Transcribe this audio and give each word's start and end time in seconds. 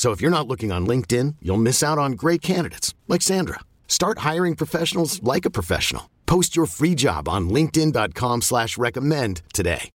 So 0.00 0.12
if 0.12 0.22
you're 0.22 0.30
not 0.30 0.48
looking 0.48 0.72
on 0.72 0.86
LinkedIn, 0.86 1.36
you'll 1.42 1.58
miss 1.58 1.82
out 1.82 1.98
on 1.98 2.12
great 2.12 2.40
candidates 2.40 2.94
like 3.06 3.20
Sandra. 3.20 3.60
Start 3.86 4.20
hiring 4.20 4.56
professionals 4.56 5.22
like 5.22 5.44
a 5.44 5.50
professional. 5.50 6.08
Post 6.24 6.56
your 6.56 6.64
free 6.64 6.94
job 6.94 7.28
on 7.28 7.50
LinkedIn.com 7.50 8.40
slash 8.40 8.78
recommend 8.78 9.42
today. 9.52 9.90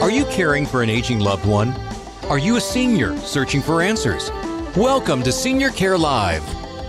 Are 0.00 0.10
you 0.10 0.24
caring 0.30 0.64
for 0.64 0.82
an 0.82 0.88
aging 0.88 1.20
loved 1.20 1.44
one? 1.44 1.74
Are 2.30 2.38
you 2.38 2.56
a 2.56 2.62
senior 2.62 3.14
searching 3.18 3.60
for 3.60 3.82
answers? 3.82 4.30
Welcome 4.74 5.22
to 5.24 5.30
Senior 5.30 5.68
Care 5.68 5.98
Live, 5.98 6.42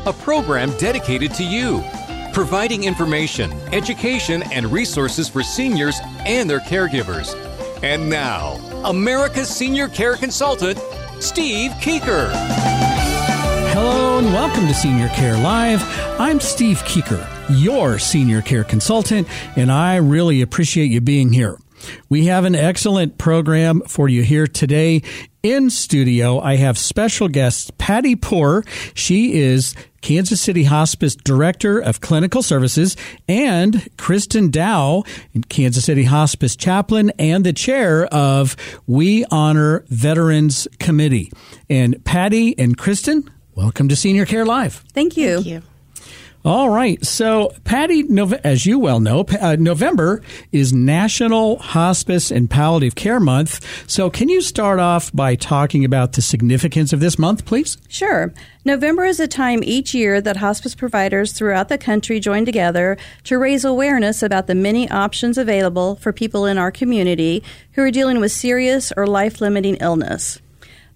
a 0.08 0.14
program 0.14 0.72
dedicated 0.78 1.34
to 1.34 1.44
you, 1.44 1.84
providing 2.32 2.86
information, 2.86 3.52
education, 3.74 4.42
and 4.54 4.72
resources 4.72 5.28
for 5.28 5.44
seniors 5.44 6.00
and 6.20 6.50
their 6.50 6.62
caregivers. 6.62 7.36
And 7.84 8.10
now, 8.10 8.54
America's 8.86 9.50
senior 9.50 9.90
care 9.90 10.16
consultant, 10.16 10.80
Steve 11.20 11.72
Keeker. 11.82 12.32
Hello 13.74 14.20
and 14.20 14.28
welcome 14.28 14.68
to 14.68 14.74
Senior 14.74 15.10
Care 15.10 15.38
Live. 15.38 15.82
I'm 16.18 16.40
Steve 16.40 16.78
Keeker, 16.84 17.28
your 17.50 18.00
senior 18.00 18.42
care 18.42 18.64
consultant, 18.64 19.28
and 19.58 19.70
I 19.70 19.98
really 19.98 20.42
appreciate 20.42 20.90
you 20.92 21.02
being 21.02 21.34
here. 21.34 21.58
We 22.08 22.28
have 22.28 22.46
an 22.46 22.56
excellent 22.56 23.18
program 23.18 23.82
for 23.82 24.08
you 24.08 24.24
here 24.24 24.48
today. 24.48 25.02
In 25.44 25.70
studio, 25.70 26.40
I 26.40 26.56
have 26.56 26.78
special 26.78 27.28
guest 27.28 27.78
Patty 27.78 28.16
Poor. 28.16 28.64
She 28.94 29.34
is 29.34 29.76
Kansas 30.02 30.42
City 30.42 30.64
Hospice 30.64 31.16
Director 31.16 31.80
of 31.80 32.02
Clinical 32.02 32.42
Services, 32.42 32.96
and 33.28 33.88
Kristen 33.98 34.50
Dow, 34.50 35.04
Kansas 35.50 35.86
City 35.86 36.04
Hospice 36.04 36.56
Chaplain 36.56 37.12
and 37.20 37.46
the 37.46 37.54
Chair 37.54 38.06
of 38.08 38.56
We 38.88 39.26
Honor 39.32 39.84
Veterans 39.90 40.68
Committee. 40.80 41.32
And 41.70 42.04
Patty 42.06 42.58
and 42.58 42.78
Kristen, 42.78 43.30
welcome 43.56 43.90
to 43.90 43.96
Senior 43.96 44.26
Care 44.26 44.46
Live. 44.46 44.84
Thank 44.94 45.18
you. 45.18 45.36
Thank 45.36 45.48
you. 45.48 45.62
All 46.46 46.70
right. 46.70 47.06
So, 47.06 47.52
Patty, 47.66 48.06
as 48.46 48.66
you 48.66 48.80
well 48.80 49.02
know, 49.02 49.26
uh, 49.42 49.58
November 49.60 50.22
is 50.54 50.72
National 50.72 51.58
Hospice 51.60 52.32
and 52.32 52.50
Palliative 52.50 52.96
Care 52.96 53.20
Month. 53.20 53.66
So, 53.90 54.10
can 54.10 54.30
you 54.30 54.40
start 54.40 54.80
off 54.80 55.12
by 55.12 55.36
talking 55.36 55.84
about 55.84 56.14
the 56.14 56.22
significance 56.22 56.94
of 56.94 57.02
this 57.02 57.20
month, 57.20 57.46
please? 57.46 57.78
Sure. 57.90 58.34
November 58.64 59.04
is 59.04 59.20
a 59.20 59.28
time 59.28 59.64
each 59.64 59.94
year 59.94 60.22
that 60.22 60.38
hospice 60.38 60.76
providers 60.76 61.34
throughout 61.34 61.68
the 61.68 61.78
country 61.78 62.22
join 62.22 62.46
together 62.46 62.98
to 63.26 63.38
raise 63.38 63.66
awareness 63.66 64.24
about 64.24 64.48
the 64.48 64.56
many 64.56 64.90
options 64.90 65.38
available 65.38 65.98
for 65.98 66.14
people 66.14 66.46
in 66.46 66.58
our 66.58 66.72
community 66.72 67.44
who 67.74 67.82
are 67.82 67.92
dealing 67.92 68.22
with 68.22 68.32
serious 68.32 68.94
or 68.96 69.08
life 69.08 69.42
limiting 69.42 69.76
illness. 69.76 70.40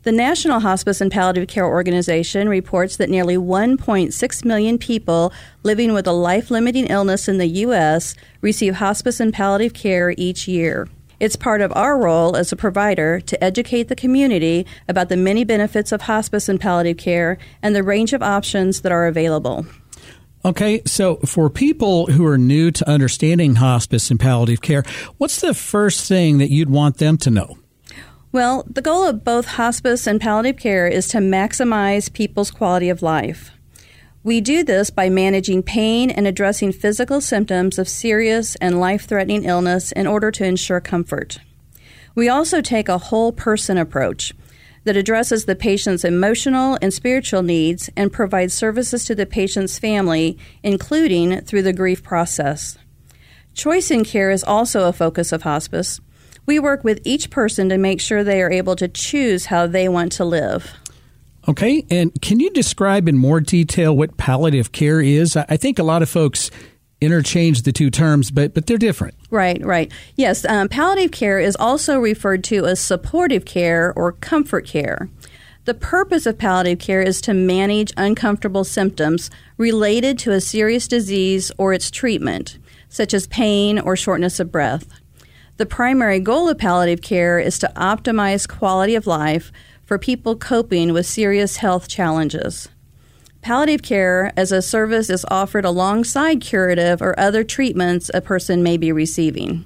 The 0.04 0.12
National 0.12 0.60
Hospice 0.60 1.00
and 1.00 1.10
Palliative 1.10 1.48
Care 1.48 1.66
Organization 1.66 2.50
reports 2.50 2.98
that 2.98 3.10
nearly 3.10 3.38
1.6 3.38 4.44
million 4.44 4.78
people 4.78 5.32
living 5.64 5.94
with 5.94 6.06
a 6.06 6.12
life 6.12 6.52
limiting 6.52 6.88
illness 6.88 7.30
in 7.30 7.38
the 7.38 7.48
U.S. 7.48 8.14
receive 8.42 8.76
hospice 8.76 9.22
and 9.22 9.34
palliative 9.34 9.74
care 9.74 10.14
each 10.18 10.46
year. 10.46 10.90
It's 11.22 11.38
part 11.38 11.62
of 11.62 11.72
our 11.74 11.98
role 11.98 12.36
as 12.36 12.52
a 12.52 12.58
provider 12.58 13.22
to 13.22 13.42
educate 13.42 13.84
the 13.84 13.96
community 13.96 14.66
about 14.90 15.08
the 15.08 15.16
many 15.16 15.46
benefits 15.46 15.94
of 15.94 16.02
hospice 16.02 16.50
and 16.50 16.60
palliative 16.60 16.98
care 16.98 17.38
and 17.62 17.74
the 17.74 17.82
range 17.82 18.12
of 18.12 18.22
options 18.22 18.82
that 18.82 18.92
are 18.92 19.08
available. 19.08 19.66
Okay, 20.44 20.82
so 20.86 21.16
for 21.26 21.50
people 21.50 22.08
who 22.08 22.26
are 22.26 22.38
new 22.38 22.72
to 22.72 22.90
understanding 22.90 23.56
hospice 23.56 24.12
and 24.12 24.20
palliative 24.20 24.60
care, 24.60 24.84
what's 25.18 25.40
the 25.40 25.54
first 25.54 26.06
thing 26.10 26.40
that 26.40 26.50
you'd 26.50 26.70
want 26.70 26.98
them 26.98 27.16
to 27.20 27.30
know? 27.30 27.58
Well, 28.34 28.66
the 28.68 28.82
goal 28.82 29.04
of 29.04 29.24
both 29.24 29.46
hospice 29.46 30.08
and 30.08 30.20
palliative 30.20 30.60
care 30.60 30.88
is 30.88 31.08
to 31.10 31.20
maximize 31.20 32.12
people's 32.12 32.50
quality 32.50 32.90
of 32.90 33.04
life. 33.04 33.52
We 34.24 34.42
do 34.42 34.64
this 34.64 34.90
by 34.90 35.08
managing 35.10 35.62
pain 35.62 36.10
and 36.10 36.26
addressing 36.26 36.72
physical 36.72 37.22
symptoms 37.22 37.78
of 37.78 37.88
serious 37.88 38.56
and 38.56 38.80
life 38.80 39.06
threatening 39.06 39.44
illness 39.44 39.92
in 39.92 40.08
order 40.08 40.32
to 40.32 40.46
ensure 40.46 40.82
comfort. 40.82 41.42
We 42.16 42.28
also 42.28 42.60
take 42.60 42.90
a 42.90 42.98
whole 42.98 43.34
person 43.34 43.78
approach 43.78 44.34
that 44.84 44.98
addresses 44.98 45.46
the 45.46 45.56
patient's 45.56 46.04
emotional 46.04 46.80
and 46.82 46.92
spiritual 46.92 47.44
needs 47.44 47.92
and 47.96 48.12
provides 48.12 48.56
services 48.56 49.06
to 49.06 49.14
the 49.14 49.28
patient's 49.28 49.78
family, 49.78 50.40
including 50.64 51.42
through 51.42 51.62
the 51.62 51.72
grief 51.72 52.02
process. 52.02 52.80
Choice 53.54 53.92
in 53.92 54.04
care 54.04 54.32
is 54.32 54.44
also 54.44 54.88
a 54.88 54.94
focus 54.94 55.32
of 55.32 55.44
hospice. 55.44 56.02
We 56.46 56.60
work 56.60 56.84
with 56.84 57.00
each 57.06 57.30
person 57.30 57.70
to 57.70 57.78
make 57.78 58.02
sure 58.02 58.24
they 58.24 58.42
are 58.42 58.52
able 58.52 58.76
to 58.78 58.88
choose 58.88 59.46
how 59.46 59.68
they 59.68 59.88
want 59.88 60.12
to 60.14 60.26
live. 60.26 60.72
Okay, 61.48 61.86
and 61.90 62.12
can 62.22 62.40
you 62.40 62.50
describe 62.52 63.08
in 63.08 63.18
more 63.18 63.42
detail 63.42 63.96
what 63.96 64.18
palliative 64.18 64.72
care 64.72 65.02
is? 65.02 65.36
I 65.36 65.58
think 65.58 65.78
a 65.78 65.84
lot 65.84 66.02
of 66.02 66.10
folks 66.10 66.50
interchange 67.02 67.64
the 67.64 67.74
two 67.74 67.90
terms, 67.90 68.32
but 68.32 68.54
but 68.54 68.66
they're 68.66 68.78
different. 68.78 69.16
Right, 69.30 69.64
right. 69.64 69.92
Yes, 70.16 70.46
um, 70.46 70.70
palliative 70.70 71.12
care 71.12 71.40
is 71.40 71.58
also 71.58 72.00
referred 72.00 72.44
to 72.46 72.66
as 72.66 72.80
supportive 72.80 73.46
care 73.46 73.94
or 73.96 74.14
comfort 74.14 74.66
care. 74.66 75.10
The 75.66 75.74
purpose 75.74 76.26
of 76.26 76.38
palliative 76.38 76.80
care 76.80 77.02
is 77.02 77.22
to 77.22 77.34
manage 77.34 77.94
uncomfortable 77.96 78.64
symptoms 78.64 79.30
related 79.58 80.20
to 80.20 80.32
a 80.32 80.42
serious 80.42 80.88
disease 80.88 81.52
or 81.58 81.74
its 81.74 81.90
treatment, 81.90 82.58
such 82.90 83.14
as 83.14 83.28
pain 83.28 83.80
or 83.80 83.96
shortness 83.96 84.40
of 84.40 84.52
breath. 84.52 84.86
The 85.58 85.66
primary 85.68 86.20
goal 86.20 86.50
of 86.50 86.58
palliative 86.58 87.04
care 87.04 87.38
is 87.38 87.60
to 87.60 87.72
optimize 87.76 88.48
quality 88.48 88.96
of 88.96 89.06
life 89.06 89.52
for 89.86 90.00
people 90.00 90.36
coping 90.36 90.94
with 90.94 91.06
serious 91.06 91.58
health 91.58 91.88
challenges. 91.88 92.70
Palliative 93.42 93.84
care 93.84 94.34
as 94.36 94.52
a 94.52 94.64
service 94.64 95.12
is 95.12 95.26
offered 95.30 95.66
alongside 95.66 96.42
curative 96.42 97.02
or 97.02 97.20
other 97.20 97.44
treatments 97.44 98.10
a 98.14 98.22
person 98.22 98.64
may 98.64 98.78
be 98.78 98.92
receiving. 98.92 99.66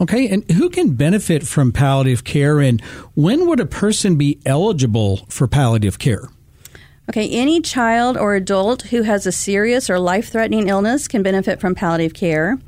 Okay, 0.00 0.28
and 0.28 0.50
who 0.50 0.68
can 0.68 0.94
benefit 0.94 1.46
from 1.46 1.72
palliative 1.72 2.24
care 2.24 2.60
and 2.60 2.82
when 3.14 3.46
would 3.46 3.60
a 3.60 3.66
person 3.66 4.16
be 4.16 4.40
eligible 4.44 5.24
for 5.28 5.46
palliative 5.46 5.98
care? 5.98 6.28
Okay, 7.08 7.30
any 7.30 7.60
child 7.60 8.16
or 8.16 8.34
adult 8.34 8.82
who 8.82 9.02
has 9.02 9.26
a 9.26 9.32
serious 9.32 9.88
or 9.88 9.98
life 9.98 10.30
threatening 10.30 10.68
illness 10.68 11.06
can 11.06 11.22
benefit 11.22 11.60
from 11.60 11.74
palliative 11.74 12.14
care. 12.14 12.58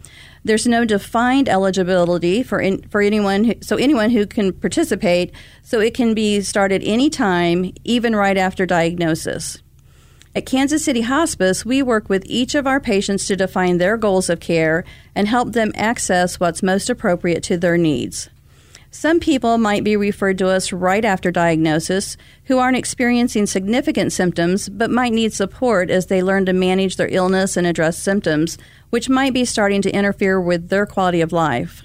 There's 0.47 0.69
no 0.69 0.85
defined 0.85 1.49
eligibility 1.49 2.45
for 2.45 2.61
in, 2.61 2.87
for 2.89 3.01
anyone, 3.01 3.43
who, 3.43 3.55
so 3.63 3.75
anyone 3.75 4.11
who 4.11 4.27
can 4.29 4.53
participate. 4.53 5.33
So 5.63 5.81
it 5.81 5.93
can 5.93 6.15
be 6.15 6.41
started 6.41 6.85
anytime, 6.85 7.73
even 7.83 8.15
right 8.15 8.37
after 8.37 8.65
diagnosis. 8.65 9.61
At 10.37 10.47
Kansas 10.47 10.85
City 10.85 11.01
Hospice, 11.01 11.67
we 11.67 11.83
work 11.83 12.09
with 12.09 12.23
each 12.27 12.55
of 12.55 12.65
our 12.65 12.79
patients 12.79 13.27
to 13.27 13.35
define 13.35 13.79
their 13.79 13.97
goals 13.97 14.31
of 14.31 14.39
care 14.39 14.85
and 15.17 15.27
help 15.27 15.53
them 15.53 15.73
access 15.75 16.39
what's 16.39 16.63
most 16.63 16.89
appropriate 16.89 17.43
to 17.45 17.57
their 17.57 17.77
needs. 17.77 18.31
Some 18.93 19.21
people 19.21 19.59
might 19.59 19.85
be 19.85 19.95
referred 19.95 20.39
to 20.39 20.49
us 20.49 20.73
right 20.73 21.05
after 21.05 21.31
diagnosis 21.31 22.17
who 22.45 22.57
aren't 22.59 22.79
experiencing 22.79 23.45
significant 23.45 24.13
symptoms 24.13 24.71
but 24.71 24.91
might 24.91 25.13
need 25.13 25.35
support 25.35 25.91
as 25.91 26.07
they 26.07 26.23
learn 26.23 26.47
to 26.47 26.55
manage 26.55 26.97
their 26.97 27.09
illness 27.09 27.59
and 27.59 27.67
address 27.67 27.99
symptoms, 27.99 28.57
which 28.91 29.09
might 29.09 29.35
be 29.35 29.45
starting 29.45 29.83
to 29.83 29.91
interfere 29.91 30.41
with 30.41 30.69
their 30.69 30.87
quality 30.87 31.21
of 31.21 31.33
life. 31.33 31.83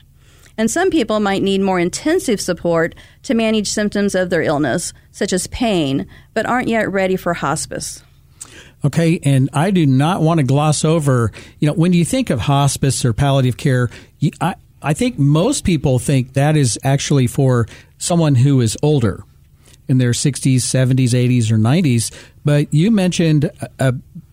And 0.58 0.70
some 0.70 0.90
people 0.90 1.20
might 1.20 1.42
need 1.42 1.62
more 1.62 1.80
intensive 1.80 2.42
support 2.42 2.94
to 3.24 3.34
manage 3.34 3.70
symptoms 3.70 4.16
of 4.16 4.30
their 4.30 4.42
illness, 4.42 4.94
such 5.12 5.34
as 5.34 5.48
pain, 5.48 6.08
but 6.34 6.46
aren't 6.46 6.68
yet 6.68 6.92
ready 6.92 7.16
for 7.16 7.34
hospice. 7.34 8.04
Okay, 8.84 9.20
and 9.24 9.50
I 9.54 9.72
do 9.72 9.86
not 9.86 10.22
want 10.22 10.40
to 10.40 10.44
gloss 10.44 10.84
over, 10.84 11.32
you 11.60 11.68
know, 11.68 11.74
when 11.74 11.94
you 11.94 12.04
think 12.04 12.30
of 12.30 12.42
hospice 12.42 13.06
or 13.06 13.14
palliative 13.14 13.58
care, 13.58 13.90
you, 14.20 14.32
I, 14.42 14.56
I 14.82 14.94
think 14.94 15.20
most 15.20 15.64
people 15.64 16.00
think 16.00 16.34
that 16.34 16.58
is 16.58 16.80
actually 16.84 17.28
for 17.28 17.68
someone 18.00 18.36
who 18.36 18.60
is 18.62 18.78
older 18.82 19.24
in 19.88 20.00
their 20.00 20.12
60s, 20.12 20.56
70s, 20.56 21.10
80s, 21.10 21.52
or 21.52 21.58
90s. 21.58 22.12
But 22.44 22.74
you 22.74 22.90
mentioned 22.90 23.52
uh, 23.80 23.92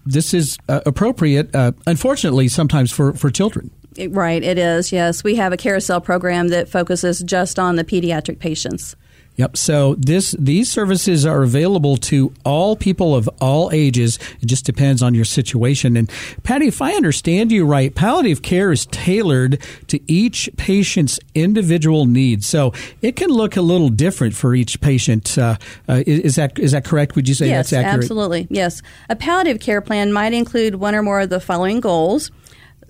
this 0.09 0.33
is 0.33 0.59
uh, 0.69 0.81
appropriate, 0.87 1.55
uh, 1.55 1.73
unfortunately, 1.87 2.49
sometimes 2.49 2.91
for, 2.91 3.13
for 3.13 3.31
children. 3.31 3.71
Right, 4.09 4.43
it 4.43 4.59
is, 4.59 4.93
yes. 4.93 5.25
We 5.25 5.35
have 5.37 5.53
a 5.53 5.57
carousel 5.57 6.01
program 6.01 6.49
that 6.49 6.69
focuses 6.69 7.21
just 7.21 7.59
on 7.59 7.77
the 7.77 7.85
pediatric 7.85 8.39
patients. 8.39 8.97
Yep. 9.39 9.57
So 9.57 9.95
this 9.95 10.33
these 10.33 10.69
services 10.71 11.25
are 11.25 11.45
available 11.45 11.97
to 11.97 12.33
all 12.45 12.75
people 12.75 13.15
of 13.15 13.31
all 13.41 13.71
ages. 13.73 14.19
It 14.41 14.47
just 14.47 14.65
depends 14.65 15.01
on 15.01 15.15
your 15.15 15.25
situation. 15.25 15.97
And 15.97 16.11
Patty, 16.43 16.67
if 16.67 16.83
I 16.83 16.95
understand 16.95 17.53
you 17.53 17.65
right, 17.65 17.95
palliative 17.95 18.43
care 18.43 18.73
is 18.73 18.87
tailored 18.87 19.63
to 19.87 20.01
each 20.11 20.51
patient's 20.57 21.21
individual 21.37 22.05
needs. 22.05 22.49
So 22.49 22.73
it 23.01 23.15
can 23.15 23.31
look 23.31 23.57
a 23.57 23.63
little 23.63 23.91
different 23.91 24.35
for 24.35 24.57
each 24.57 24.81
patient. 24.81 25.39
Uh, 25.39 25.57
uh, 25.89 26.03
is 26.05 26.35
that 26.35 26.59
is 26.59 26.73
that 26.73 26.85
correct? 26.85 27.15
Would 27.15 27.29
you 27.29 27.35
say 27.35 27.47
yes, 27.47 27.71
that's 27.71 27.85
accurate? 27.85 28.05
Absolutely. 28.05 28.49
Yes. 28.51 28.83
A 29.09 29.15
palliative 29.15 29.61
care 29.61 29.81
plan 29.81 30.13
might 30.13 30.33
include 30.33 30.75
one 30.75 30.97
or 30.97 31.03
more 31.05 31.21
of 31.21 31.31
the 31.31 31.39
following 31.39 31.79
goals. 31.79 32.33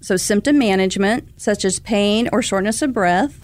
So 0.00 0.16
symptom 0.16 0.58
management, 0.58 1.28
such 1.38 1.66
as 1.66 1.78
pain 1.78 2.30
or 2.32 2.40
shortness 2.40 2.80
of 2.80 2.94
breath 2.94 3.38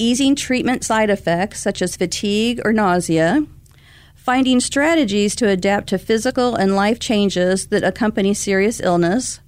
easing 0.00 0.34
treatment 0.34 0.84
side 0.84 1.10
effects 1.10 1.60
such 1.60 1.82
as 1.82 1.96
fatigue 1.96 2.60
or 2.64 2.72
nausea, 2.72 3.46
finding 4.14 4.60
strategies 4.60 5.34
to 5.36 5.48
adapt 5.48 5.88
to 5.88 5.98
physical 5.98 6.54
and 6.54 6.74
life 6.74 6.98
changes 6.98 7.68
that 7.68 7.84
accompany 7.84 8.32
serious 8.34 8.80
illness, 8.80 9.40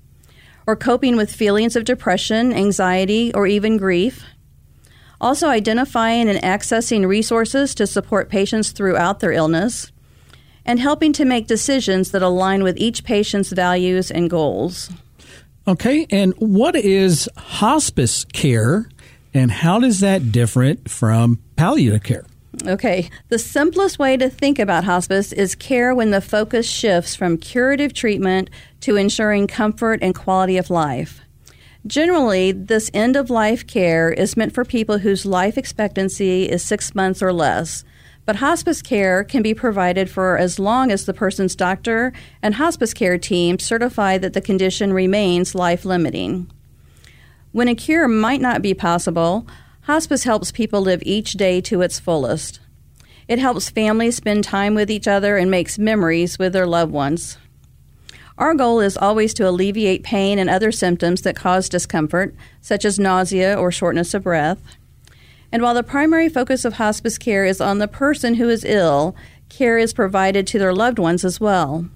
or 0.66 0.76
coping 0.76 1.16
with 1.16 1.34
feelings 1.34 1.74
of 1.74 1.84
depression, 1.84 2.52
anxiety, 2.52 3.32
or 3.34 3.46
even 3.46 3.76
grief. 3.76 4.24
Also, 5.20 5.48
identifying 5.48 6.28
and 6.28 6.42
accessing 6.42 7.06
resources 7.06 7.74
to 7.74 7.86
support 7.86 8.28
patients 8.28 8.72
throughout 8.72 9.20
their 9.20 9.32
illness, 9.32 9.92
and 10.64 10.78
helping 10.78 11.12
to 11.12 11.24
make 11.24 11.46
decisions 11.46 12.10
that 12.10 12.22
align 12.22 12.62
with 12.62 12.76
each 12.76 13.04
patient's 13.04 13.50
values 13.50 14.10
and 14.10 14.30
goals. 14.30 14.90
Okay, 15.66 16.06
and 16.10 16.34
what 16.38 16.74
is 16.74 17.28
hospice 17.36 18.24
care? 18.26 18.88
And 19.34 19.50
how 19.50 19.78
does 19.78 20.00
that 20.00 20.32
different 20.32 20.90
from 20.90 21.40
palliative 21.56 22.02
care? 22.02 22.24
Okay, 22.66 23.08
the 23.28 23.38
simplest 23.38 23.98
way 23.98 24.16
to 24.18 24.28
think 24.28 24.58
about 24.58 24.84
hospice 24.84 25.32
is 25.32 25.54
care 25.54 25.94
when 25.94 26.10
the 26.10 26.20
focus 26.20 26.68
shifts 26.68 27.16
from 27.16 27.38
curative 27.38 27.94
treatment 27.94 28.50
to 28.80 28.96
ensuring 28.96 29.46
comfort 29.46 30.00
and 30.02 30.14
quality 30.14 30.58
of 30.58 30.68
life. 30.68 31.22
Generally, 31.86 32.52
this 32.52 32.90
end 32.92 33.16
of 33.16 33.30
life 33.30 33.66
care 33.66 34.10
is 34.10 34.36
meant 34.36 34.54
for 34.54 34.64
people 34.64 34.98
whose 34.98 35.24
life 35.24 35.56
expectancy 35.56 36.48
is 36.48 36.62
six 36.62 36.94
months 36.94 37.22
or 37.22 37.32
less. 37.32 37.84
But 38.24 38.36
hospice 38.36 38.82
care 38.82 39.24
can 39.24 39.42
be 39.42 39.54
provided 39.54 40.08
for 40.08 40.38
as 40.38 40.60
long 40.60 40.92
as 40.92 41.06
the 41.06 41.14
person's 41.14 41.56
doctor 41.56 42.12
and 42.40 42.54
hospice 42.54 42.94
care 42.94 43.18
team 43.18 43.58
certify 43.58 44.18
that 44.18 44.32
the 44.32 44.40
condition 44.40 44.92
remains 44.92 45.56
life 45.56 45.84
limiting. 45.84 46.48
When 47.52 47.68
a 47.68 47.74
cure 47.74 48.08
might 48.08 48.40
not 48.40 48.62
be 48.62 48.72
possible, 48.72 49.46
hospice 49.82 50.24
helps 50.24 50.50
people 50.50 50.80
live 50.80 51.02
each 51.04 51.34
day 51.34 51.60
to 51.62 51.82
its 51.82 52.00
fullest. 52.00 52.60
It 53.28 53.38
helps 53.38 53.68
families 53.68 54.16
spend 54.16 54.44
time 54.44 54.74
with 54.74 54.90
each 54.90 55.06
other 55.06 55.36
and 55.36 55.50
makes 55.50 55.78
memories 55.78 56.38
with 56.38 56.54
their 56.54 56.66
loved 56.66 56.92
ones. 56.92 57.36
Our 58.38 58.54
goal 58.54 58.80
is 58.80 58.96
always 58.96 59.34
to 59.34 59.46
alleviate 59.46 60.02
pain 60.02 60.38
and 60.38 60.48
other 60.48 60.72
symptoms 60.72 61.20
that 61.22 61.36
cause 61.36 61.68
discomfort, 61.68 62.34
such 62.62 62.86
as 62.86 62.98
nausea 62.98 63.54
or 63.54 63.70
shortness 63.70 64.14
of 64.14 64.22
breath. 64.22 64.60
And 65.52 65.62
while 65.62 65.74
the 65.74 65.82
primary 65.82 66.30
focus 66.30 66.64
of 66.64 66.74
hospice 66.74 67.18
care 67.18 67.44
is 67.44 67.60
on 67.60 67.78
the 67.78 67.86
person 67.86 68.34
who 68.34 68.48
is 68.48 68.64
ill, 68.64 69.14
care 69.50 69.76
is 69.76 69.92
provided 69.92 70.46
to 70.46 70.58
their 70.58 70.72
loved 70.72 70.98
ones 70.98 71.22
as 71.22 71.38
well. 71.38 71.86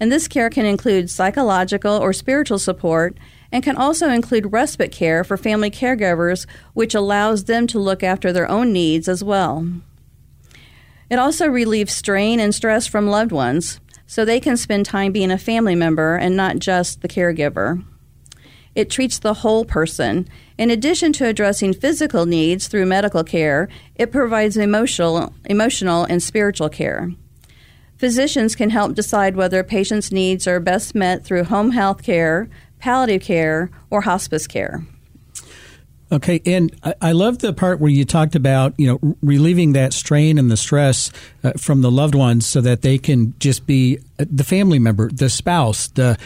And 0.00 0.10
this 0.10 0.26
care 0.26 0.50
can 0.50 0.66
include 0.66 1.10
psychological 1.10 1.96
or 1.96 2.12
spiritual 2.12 2.58
support 2.58 3.16
and 3.52 3.62
can 3.62 3.76
also 3.76 4.08
include 4.08 4.52
respite 4.52 4.92
care 4.92 5.24
for 5.24 5.36
family 5.36 5.70
caregivers, 5.70 6.46
which 6.74 6.94
allows 6.94 7.44
them 7.44 7.66
to 7.66 7.78
look 7.78 8.02
after 8.02 8.32
their 8.32 8.50
own 8.50 8.72
needs 8.72 9.08
as 9.08 9.22
well. 9.22 9.66
It 11.08 11.18
also 11.18 11.46
relieves 11.46 11.92
strain 11.92 12.40
and 12.40 12.54
stress 12.54 12.86
from 12.86 13.06
loved 13.06 13.32
ones, 13.32 13.80
so 14.06 14.24
they 14.24 14.40
can 14.40 14.56
spend 14.56 14.86
time 14.86 15.12
being 15.12 15.30
a 15.30 15.38
family 15.38 15.74
member 15.74 16.16
and 16.16 16.36
not 16.36 16.58
just 16.58 17.00
the 17.00 17.08
caregiver. 17.08 17.84
It 18.74 18.90
treats 18.90 19.18
the 19.18 19.34
whole 19.34 19.64
person. 19.64 20.28
In 20.58 20.70
addition 20.70 21.12
to 21.14 21.26
addressing 21.26 21.72
physical 21.72 22.26
needs 22.26 22.68
through 22.68 22.86
medical 22.86 23.24
care, 23.24 23.68
it 23.94 24.12
provides 24.12 24.56
emotional, 24.56 25.32
emotional 25.46 26.04
and 26.04 26.22
spiritual 26.22 26.68
care. 26.68 27.10
Physicians 27.96 28.54
can 28.54 28.68
help 28.68 28.94
decide 28.94 29.36
whether 29.36 29.60
a 29.60 29.64
patient's 29.64 30.12
needs 30.12 30.46
are 30.46 30.60
best 30.60 30.94
met 30.94 31.24
through 31.24 31.44
home 31.44 31.70
health 31.70 32.02
care, 32.02 32.50
palliative 32.78 33.22
care, 33.22 33.70
or 33.90 34.02
hospice 34.02 34.46
care. 34.46 34.84
Okay, 36.12 36.40
and 36.46 36.70
I 37.00 37.10
love 37.10 37.38
the 37.38 37.52
part 37.52 37.80
where 37.80 37.90
you 37.90 38.04
talked 38.04 38.36
about 38.36 38.74
you 38.78 38.86
know 38.86 39.16
relieving 39.22 39.72
that 39.72 39.92
strain 39.92 40.38
and 40.38 40.50
the 40.50 40.56
stress 40.56 41.10
uh, 41.42 41.52
from 41.56 41.80
the 41.82 41.90
loved 41.90 42.14
ones, 42.14 42.46
so 42.46 42.60
that 42.60 42.82
they 42.82 42.96
can 42.96 43.34
just 43.40 43.66
be 43.66 43.98
uh, 44.18 44.24
the 44.30 44.44
family 44.44 44.78
member, 44.78 45.10
the 45.10 45.28
spouse, 45.28 45.88
the 45.88 46.16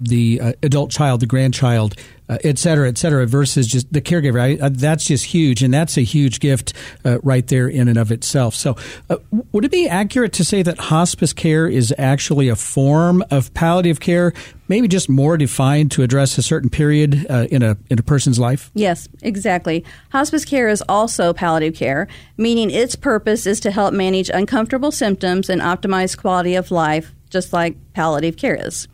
the 0.00 0.40
uh, 0.40 0.52
adult 0.62 0.92
child, 0.92 1.20
the 1.20 1.26
grandchild, 1.26 1.96
uh, 2.28 2.38
et 2.42 2.58
cetera, 2.58 2.88
et 2.88 2.96
cetera, 2.96 3.26
versus 3.26 3.66
just 3.66 3.92
the 3.92 4.00
caregiver. 4.00 4.40
I, 4.40 4.64
uh, 4.64 4.70
that's 4.72 5.04
just 5.04 5.26
huge, 5.26 5.62
and 5.62 5.72
that's 5.72 5.96
a 5.96 6.02
huge 6.02 6.40
gift 6.40 6.72
uh, 7.04 7.18
right 7.22 7.46
there 7.46 7.68
in 7.68 7.88
and 7.88 7.98
of 7.98 8.10
itself. 8.10 8.54
So, 8.54 8.76
uh, 9.10 9.16
would 9.52 9.64
it 9.64 9.70
be 9.70 9.88
accurate 9.88 10.32
to 10.34 10.44
say 10.44 10.62
that 10.62 10.78
hospice 10.78 11.32
care 11.32 11.66
is 11.66 11.94
actually 11.98 12.48
a 12.48 12.56
form 12.56 13.22
of 13.30 13.52
palliative 13.54 14.00
care, 14.00 14.32
maybe 14.68 14.88
just 14.88 15.08
more 15.08 15.36
defined 15.36 15.90
to 15.92 16.02
address 16.02 16.38
a 16.38 16.42
certain 16.42 16.70
period 16.70 17.26
uh, 17.28 17.46
in 17.50 17.62
a 17.62 17.76
in 17.90 17.98
a 17.98 18.02
person's 18.02 18.38
life? 18.38 18.70
Yes, 18.74 19.08
exactly. 19.22 19.84
Hospice 20.10 20.44
care 20.44 20.68
is 20.68 20.82
also 20.88 21.32
palliative 21.32 21.78
care, 21.78 22.08
meaning 22.36 22.70
its 22.70 22.96
purpose 22.96 23.46
is 23.46 23.60
to 23.60 23.70
help 23.70 23.92
manage 23.92 24.30
uncomfortable 24.30 24.92
symptoms 24.92 25.50
and 25.50 25.60
optimize 25.60 26.16
quality 26.16 26.54
of 26.54 26.70
life, 26.70 27.14
just 27.28 27.52
like 27.52 27.76
palliative 27.92 28.36
care 28.36 28.54
is. 28.54 28.88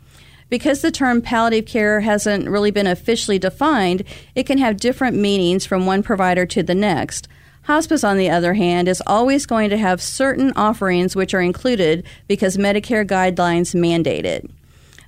Because 0.51 0.81
the 0.81 0.91
term 0.91 1.21
palliative 1.21 1.65
care 1.65 2.01
hasn't 2.01 2.49
really 2.49 2.71
been 2.71 2.85
officially 2.85 3.39
defined, 3.39 4.03
it 4.35 4.45
can 4.45 4.57
have 4.57 4.75
different 4.75 5.15
meanings 5.15 5.65
from 5.65 5.85
one 5.85 6.03
provider 6.03 6.45
to 6.47 6.61
the 6.61 6.75
next. 6.75 7.29
Hospice, 7.63 8.03
on 8.03 8.17
the 8.17 8.29
other 8.29 8.55
hand, 8.55 8.89
is 8.89 9.01
always 9.07 9.45
going 9.45 9.69
to 9.69 9.77
have 9.77 10.01
certain 10.01 10.51
offerings 10.57 11.15
which 11.15 11.33
are 11.33 11.39
included 11.39 12.05
because 12.27 12.57
Medicare 12.57 13.07
guidelines 13.07 13.73
mandate 13.73 14.25
it. 14.25 14.51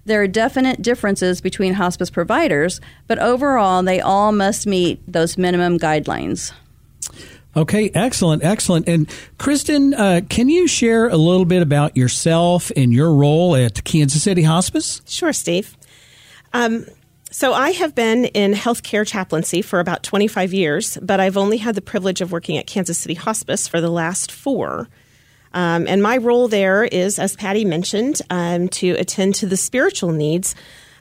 There 0.06 0.22
are 0.22 0.28
definite 0.28 0.82
differences 0.82 1.42
between 1.42 1.74
hospice 1.74 2.10
providers, 2.10 2.80
but 3.08 3.20
overall, 3.20 3.84
they 3.84 4.00
all 4.00 4.32
must 4.32 4.66
meet 4.66 5.02
those 5.12 5.38
minimum 5.38 5.78
guidelines. 5.78 6.54
Okay, 7.56 7.92
excellent, 7.94 8.44
excellent. 8.44 8.88
And 8.88 9.10
Kristen, 9.38 9.94
uh, 9.94 10.22
can 10.28 10.50
you 10.50 10.68
share 10.68 11.08
a 11.08 11.18
little 11.18 11.46
bit 11.46 11.62
about 11.62 11.96
yourself 11.96 12.72
and 12.76 12.92
your 12.92 13.14
role 13.14 13.56
at 13.56 13.84
Kansas 13.84 14.24
City 14.24 14.44
Hospice? 14.44 15.02
Sure, 15.06 15.34
Steve. 15.34 15.78
Um, 16.54 16.86
so 17.30 17.54
I 17.54 17.72
have 17.72 17.96
been 17.96 18.26
in 18.26 18.54
healthcare 18.54 19.06
chaplaincy 19.08 19.62
for 19.62 19.80
about 19.80 20.04
25 20.04 20.54
years, 20.54 20.98
but 21.02 21.20
I've 21.20 21.38
only 21.38 21.58
had 21.58 21.76
the 21.76 21.82
privilege 21.82 22.22
of 22.22 22.32
working 22.32 22.58
at 22.58 22.68
Kansas 22.68 22.98
City 22.98 23.16
Hospice 23.16 23.68
for 23.68 23.82
the 23.82 23.90
last 23.90 24.32
four. 24.32 24.88
Um, 25.54 25.88
and 25.88 26.02
my 26.02 26.18
role 26.18 26.48
there 26.48 26.84
is, 26.84 27.20
as 27.20 27.36
Patty 27.36 27.66
mentioned, 27.66 28.22
um, 28.30 28.68
to 28.70 28.92
attend 28.92 29.36
to 29.36 29.46
the 29.46 29.58
spiritual 29.58 30.12
needs 30.12 30.56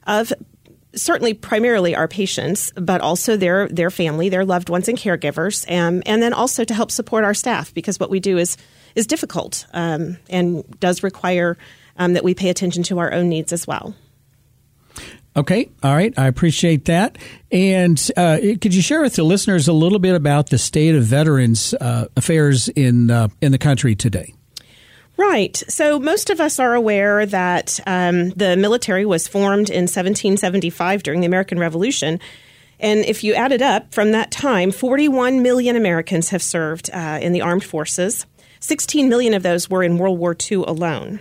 of 0.07 0.33
certainly 0.95 1.35
primarily 1.35 1.95
our 1.95 2.09
patients, 2.09 2.73
but 2.77 3.01
also 3.01 3.37
their 3.37 3.69
their 3.69 3.91
family, 3.91 4.29
their 4.29 4.45
loved 4.45 4.69
ones, 4.69 4.89
and 4.89 4.99
caregivers, 4.99 5.65
um, 5.71 6.03
and 6.07 6.23
then 6.23 6.33
also 6.33 6.65
to 6.65 6.75
help 6.75 6.91
support 6.91 7.25
our 7.25 7.35
staff 7.35 7.73
because 7.75 7.99
what 7.99 8.11
we 8.11 8.21
do 8.21 8.39
is 8.39 8.57
is 8.95 9.07
difficult 9.07 9.67
um, 9.73 10.17
and 10.29 10.65
does 10.81 11.03
require 11.03 11.57
um, 11.97 12.15
that 12.15 12.25
we 12.25 12.35
pay 12.35 12.49
attention 12.49 12.83
to 12.85 12.99
our 12.99 13.13
own 13.13 13.29
needs 13.29 13.53
as 13.53 13.67
well. 13.67 13.95
Okay, 15.35 15.71
all 15.83 15.95
right, 15.95 16.13
I 16.19 16.27
appreciate 16.27 16.85
that. 16.87 17.17
And 17.51 17.99
uh, 18.19 18.37
could 18.61 18.75
you 18.75 18.83
share 18.83 19.01
with 19.01 19.15
the 19.15 19.25
listeners 19.25 19.67
a 19.67 19.73
little 19.73 19.99
bit 19.99 20.15
about 20.15 20.51
the 20.51 20.59
state 20.59 20.95
of 20.95 21.05
veterans 21.05 21.73
uh, 21.75 22.07
affairs 22.17 22.69
in 22.69 23.11
uh, 23.11 23.29
in 23.41 23.53
the 23.53 23.59
country 23.59 23.95
today? 23.95 24.35
Right. 25.23 25.57
So 25.69 26.01
most 26.01 26.31
of 26.31 26.41
us 26.41 26.59
are 26.59 26.75
aware 26.75 27.25
that 27.27 27.79
um, 27.87 28.31
the 28.31 28.57
military 28.57 29.07
was 29.07 29.29
formed 29.29 29.71
in 29.71 29.83
1775 29.83 31.05
during 31.05 31.21
the 31.21 31.27
American 31.27 31.61
Revolution. 31.61 32.19
And 32.81 33.05
if 33.05 33.23
you 33.23 33.33
add 33.33 33.53
it 33.53 33.63
up 33.63 33.95
from 33.95 34.11
that 34.11 34.33
time, 34.33 34.73
41 34.73 35.41
million 35.41 35.77
Americans 35.77 36.31
have 36.31 36.43
served 36.43 36.91
uh, 36.93 37.21
in 37.23 37.33
the 37.33 37.41
armed 37.41 37.63
forces. 37.63 38.27
16 38.59 39.09
million 39.09 39.33
of 39.33 39.45
those 39.45 39.71
were 39.71 39.85
in 39.85 39.97
World 39.97 40.19
War 40.19 40.37
II 40.51 40.65
alone. 40.67 41.21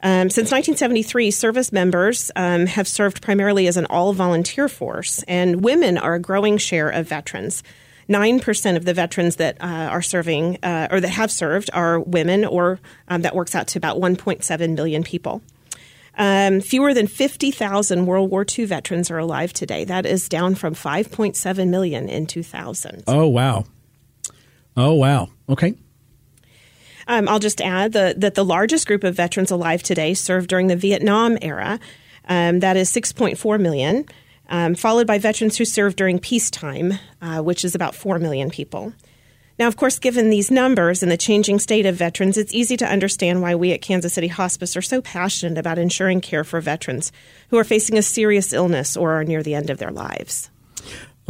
Um, 0.00 0.30
since 0.30 0.52
1973, 0.52 1.32
service 1.32 1.72
members 1.72 2.30
um, 2.36 2.66
have 2.66 2.86
served 2.86 3.20
primarily 3.20 3.66
as 3.66 3.76
an 3.76 3.86
all 3.86 4.12
volunteer 4.12 4.68
force, 4.68 5.24
and 5.24 5.64
women 5.64 5.98
are 5.98 6.14
a 6.14 6.20
growing 6.20 6.56
share 6.56 6.88
of 6.88 7.08
veterans. 7.08 7.64
9% 8.10 8.76
of 8.76 8.84
the 8.84 8.92
veterans 8.92 9.36
that 9.36 9.56
uh, 9.60 9.64
are 9.64 10.02
serving 10.02 10.58
uh, 10.62 10.88
or 10.90 11.00
that 11.00 11.08
have 11.08 11.30
served 11.30 11.70
are 11.72 12.00
women, 12.00 12.44
or 12.44 12.80
um, 13.08 13.22
that 13.22 13.34
works 13.34 13.54
out 13.54 13.68
to 13.68 13.78
about 13.78 13.98
1.7 13.98 14.74
million 14.74 15.02
people. 15.04 15.42
Um, 16.18 16.60
fewer 16.60 16.92
than 16.92 17.06
50,000 17.06 18.04
World 18.04 18.30
War 18.30 18.44
II 18.46 18.64
veterans 18.66 19.10
are 19.10 19.18
alive 19.18 19.52
today. 19.52 19.84
That 19.84 20.04
is 20.04 20.28
down 20.28 20.54
from 20.54 20.74
5.7 20.74 21.68
million 21.68 22.08
in 22.08 22.26
2000. 22.26 23.04
Oh, 23.06 23.28
wow. 23.28 23.64
Oh, 24.76 24.94
wow. 24.94 25.28
Okay. 25.48 25.74
Um, 27.06 27.28
I'll 27.28 27.38
just 27.38 27.60
add 27.60 27.92
the, 27.92 28.14
that 28.18 28.34
the 28.34 28.44
largest 28.44 28.86
group 28.86 29.04
of 29.04 29.14
veterans 29.14 29.50
alive 29.50 29.82
today 29.82 30.14
served 30.14 30.48
during 30.48 30.66
the 30.66 30.76
Vietnam 30.76 31.38
era. 31.40 31.80
Um, 32.28 32.60
that 32.60 32.76
is 32.76 32.90
6.4 32.92 33.60
million, 33.60 34.04
um, 34.50 34.74
followed 34.74 35.06
by 35.06 35.18
veterans 35.18 35.56
who 35.56 35.64
served 35.64 35.96
during 35.96 36.18
peacetime, 36.18 36.94
uh, 37.22 37.40
which 37.40 37.64
is 37.64 37.74
about 37.74 37.94
4 37.94 38.18
million 38.18 38.50
people. 38.50 38.92
Now, 39.58 39.68
of 39.68 39.76
course, 39.76 39.98
given 39.98 40.30
these 40.30 40.50
numbers 40.50 41.02
and 41.02 41.12
the 41.12 41.18
changing 41.18 41.58
state 41.58 41.84
of 41.84 41.94
veterans, 41.94 42.38
it's 42.38 42.54
easy 42.54 42.76
to 42.78 42.86
understand 42.86 43.42
why 43.42 43.54
we 43.54 43.72
at 43.72 43.82
Kansas 43.82 44.14
City 44.14 44.28
Hospice 44.28 44.76
are 44.76 44.82
so 44.82 45.02
passionate 45.02 45.58
about 45.58 45.78
ensuring 45.78 46.20
care 46.22 46.44
for 46.44 46.60
veterans 46.60 47.12
who 47.50 47.58
are 47.58 47.64
facing 47.64 47.98
a 47.98 48.02
serious 48.02 48.52
illness 48.52 48.96
or 48.96 49.20
are 49.20 49.24
near 49.24 49.42
the 49.42 49.54
end 49.54 49.68
of 49.68 49.78
their 49.78 49.90
lives. 49.90 50.50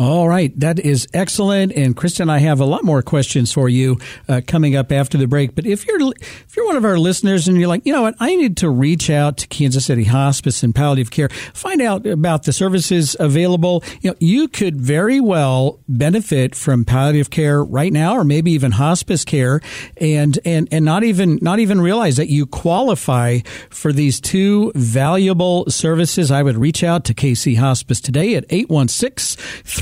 All 0.00 0.26
right, 0.26 0.58
that 0.58 0.78
is 0.78 1.06
excellent. 1.12 1.74
And 1.74 1.94
Kristen, 1.94 2.30
I 2.30 2.38
have 2.38 2.58
a 2.58 2.64
lot 2.64 2.84
more 2.84 3.02
questions 3.02 3.52
for 3.52 3.68
you 3.68 3.98
uh, 4.30 4.40
coming 4.46 4.74
up 4.74 4.92
after 4.92 5.18
the 5.18 5.26
break. 5.26 5.54
But 5.54 5.66
if 5.66 5.86
you're 5.86 6.00
if 6.00 6.56
you're 6.56 6.64
one 6.64 6.76
of 6.76 6.86
our 6.86 6.98
listeners 6.98 7.46
and 7.46 7.58
you're 7.58 7.68
like, 7.68 7.84
you 7.84 7.92
know 7.92 8.00
what, 8.00 8.14
I 8.18 8.34
need 8.34 8.56
to 8.56 8.70
reach 8.70 9.10
out 9.10 9.36
to 9.36 9.46
Kansas 9.48 9.84
City 9.84 10.04
Hospice 10.04 10.62
and 10.62 10.74
Palliative 10.74 11.10
Care, 11.10 11.28
find 11.28 11.82
out 11.82 12.06
about 12.06 12.44
the 12.44 12.52
services 12.54 13.14
available. 13.20 13.84
You 14.00 14.12
know, 14.12 14.16
you 14.20 14.48
could 14.48 14.80
very 14.80 15.20
well 15.20 15.80
benefit 15.86 16.54
from 16.54 16.86
palliative 16.86 17.28
care 17.28 17.62
right 17.62 17.92
now, 17.92 18.14
or 18.14 18.24
maybe 18.24 18.52
even 18.52 18.72
hospice 18.72 19.22
care, 19.22 19.60
and 19.98 20.38
and 20.46 20.66
and 20.72 20.82
not 20.82 21.04
even 21.04 21.38
not 21.42 21.58
even 21.58 21.78
realize 21.78 22.16
that 22.16 22.30
you 22.30 22.46
qualify 22.46 23.40
for 23.68 23.92
these 23.92 24.18
two 24.18 24.72
valuable 24.74 25.68
services. 25.68 26.30
I 26.30 26.42
would 26.42 26.56
reach 26.56 26.82
out 26.82 27.04
to 27.04 27.12
KC 27.12 27.58
Hospice 27.58 28.00
today 28.00 28.34
at 28.34 28.46
816 28.48 29.36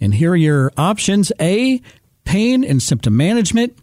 And 0.00 0.14
here 0.14 0.32
are 0.32 0.36
your 0.36 0.72
options 0.78 1.30
A, 1.40 1.82
pain 2.24 2.64
and 2.64 2.82
symptom 2.82 3.16
management, 3.16 3.76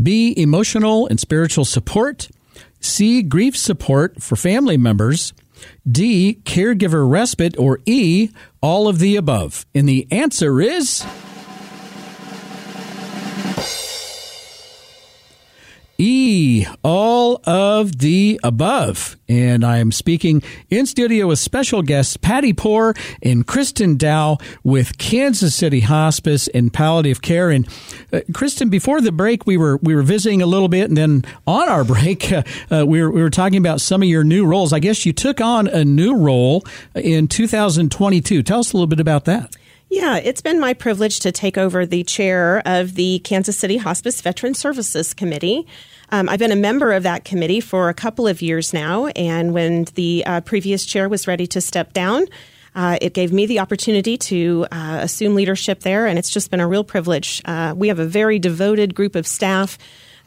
B, 0.00 0.32
emotional 0.36 1.06
and 1.08 1.20
spiritual 1.20 1.66
support, 1.66 2.30
C, 2.80 3.22
grief 3.22 3.56
support 3.56 4.22
for 4.22 4.36
family 4.36 4.78
members, 4.78 5.34
D, 5.90 6.40
caregiver 6.44 7.08
respite, 7.08 7.58
or 7.58 7.80
E, 7.86 8.30
all 8.60 8.88
of 8.88 8.98
the 8.98 9.16
above? 9.16 9.66
And 9.74 9.88
the 9.88 10.06
answer 10.10 10.60
is. 10.60 11.04
E, 16.00 16.64
all 16.84 17.42
of 17.44 17.98
the 17.98 18.38
above. 18.44 19.16
And 19.28 19.64
I'm 19.64 19.90
speaking 19.90 20.44
in 20.70 20.86
studio 20.86 21.26
with 21.26 21.40
special 21.40 21.82
guests 21.82 22.16
Patty 22.16 22.52
Poor 22.52 22.94
and 23.20 23.44
Kristen 23.44 23.96
Dow 23.96 24.38
with 24.62 24.96
Kansas 24.98 25.56
City 25.56 25.80
Hospice 25.80 26.46
and 26.46 26.72
Palliative 26.72 27.20
Care. 27.20 27.50
And 27.50 27.66
uh, 28.12 28.20
Kristen, 28.32 28.68
before 28.68 29.00
the 29.00 29.10
break, 29.10 29.44
we 29.44 29.56
were 29.56 29.78
we 29.78 29.96
were 29.96 30.02
visiting 30.02 30.40
a 30.40 30.46
little 30.46 30.68
bit, 30.68 30.88
and 30.88 30.96
then 30.96 31.24
on 31.48 31.68
our 31.68 31.82
break, 31.94 32.30
uh, 32.30 32.44
uh, 32.70 32.86
we 32.86 33.02
were 33.02 33.10
we 33.10 33.20
were 33.20 33.28
talking 33.28 33.58
about 33.58 33.80
some 33.80 34.00
of 34.00 34.08
your 34.08 34.22
new 34.22 34.46
roles. 34.46 34.72
I 34.72 34.78
guess 34.78 35.04
you 35.04 35.12
took 35.12 35.40
on 35.40 35.66
a 35.66 35.84
new 35.84 36.14
role 36.14 36.64
in 36.94 37.26
2022. 37.26 38.44
Tell 38.44 38.60
us 38.60 38.72
a 38.72 38.76
little 38.76 38.86
bit 38.86 39.00
about 39.00 39.24
that. 39.24 39.52
Yeah, 39.90 40.18
it's 40.18 40.42
been 40.42 40.60
my 40.60 40.74
privilege 40.74 41.20
to 41.20 41.32
take 41.32 41.56
over 41.56 41.86
the 41.86 42.04
chair 42.04 42.60
of 42.66 42.94
the 42.94 43.20
Kansas 43.20 43.56
City 43.56 43.78
Hospice 43.78 44.20
Veteran 44.20 44.52
Services 44.52 45.14
Committee. 45.14 45.66
Um, 46.10 46.28
I've 46.28 46.38
been 46.38 46.52
a 46.52 46.56
member 46.56 46.92
of 46.92 47.04
that 47.04 47.24
committee 47.24 47.60
for 47.60 47.88
a 47.88 47.94
couple 47.94 48.28
of 48.28 48.42
years 48.42 48.74
now, 48.74 49.06
and 49.06 49.54
when 49.54 49.84
the 49.94 50.24
uh, 50.26 50.40
previous 50.42 50.84
chair 50.84 51.08
was 51.08 51.26
ready 51.26 51.46
to 51.46 51.62
step 51.62 51.94
down, 51.94 52.26
uh, 52.74 52.98
it 53.00 53.14
gave 53.14 53.32
me 53.32 53.46
the 53.46 53.60
opportunity 53.60 54.18
to 54.18 54.66
uh, 54.70 54.98
assume 55.00 55.34
leadership 55.34 55.80
there, 55.80 56.06
and 56.06 56.18
it's 56.18 56.30
just 56.30 56.50
been 56.50 56.60
a 56.60 56.68
real 56.68 56.84
privilege. 56.84 57.40
Uh, 57.46 57.72
we 57.74 57.88
have 57.88 57.98
a 57.98 58.06
very 58.06 58.38
devoted 58.38 58.94
group 58.94 59.16
of 59.16 59.26
staff 59.26 59.78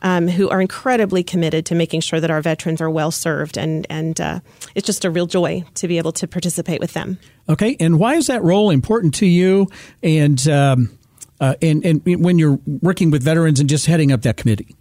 um, 0.01 0.27
who 0.27 0.49
are 0.49 0.61
incredibly 0.61 1.23
committed 1.23 1.65
to 1.67 1.75
making 1.75 2.01
sure 2.01 2.19
that 2.19 2.31
our 2.31 2.41
veterans 2.41 2.81
are 2.81 2.89
well 2.89 3.11
served, 3.11 3.57
and 3.57 3.85
and 3.89 4.19
uh, 4.19 4.39
it's 4.75 4.85
just 4.85 5.05
a 5.05 5.11
real 5.11 5.27
joy 5.27 5.63
to 5.75 5.87
be 5.87 5.97
able 5.97 6.11
to 6.13 6.27
participate 6.27 6.79
with 6.79 6.93
them. 6.93 7.19
Okay, 7.49 7.75
and 7.79 7.99
why 7.99 8.15
is 8.15 8.27
that 8.27 8.43
role 8.43 8.69
important 8.69 9.13
to 9.15 9.25
you? 9.25 9.67
And 10.01 10.47
um, 10.47 10.97
uh, 11.39 11.55
and 11.61 11.85
and 11.85 12.01
when 12.05 12.39
you're 12.39 12.59
working 12.65 13.11
with 13.11 13.23
veterans 13.23 13.59
and 13.59 13.69
just 13.69 13.85
heading 13.85 14.11
up 14.11 14.21
that 14.21 14.37
committee. 14.37 14.75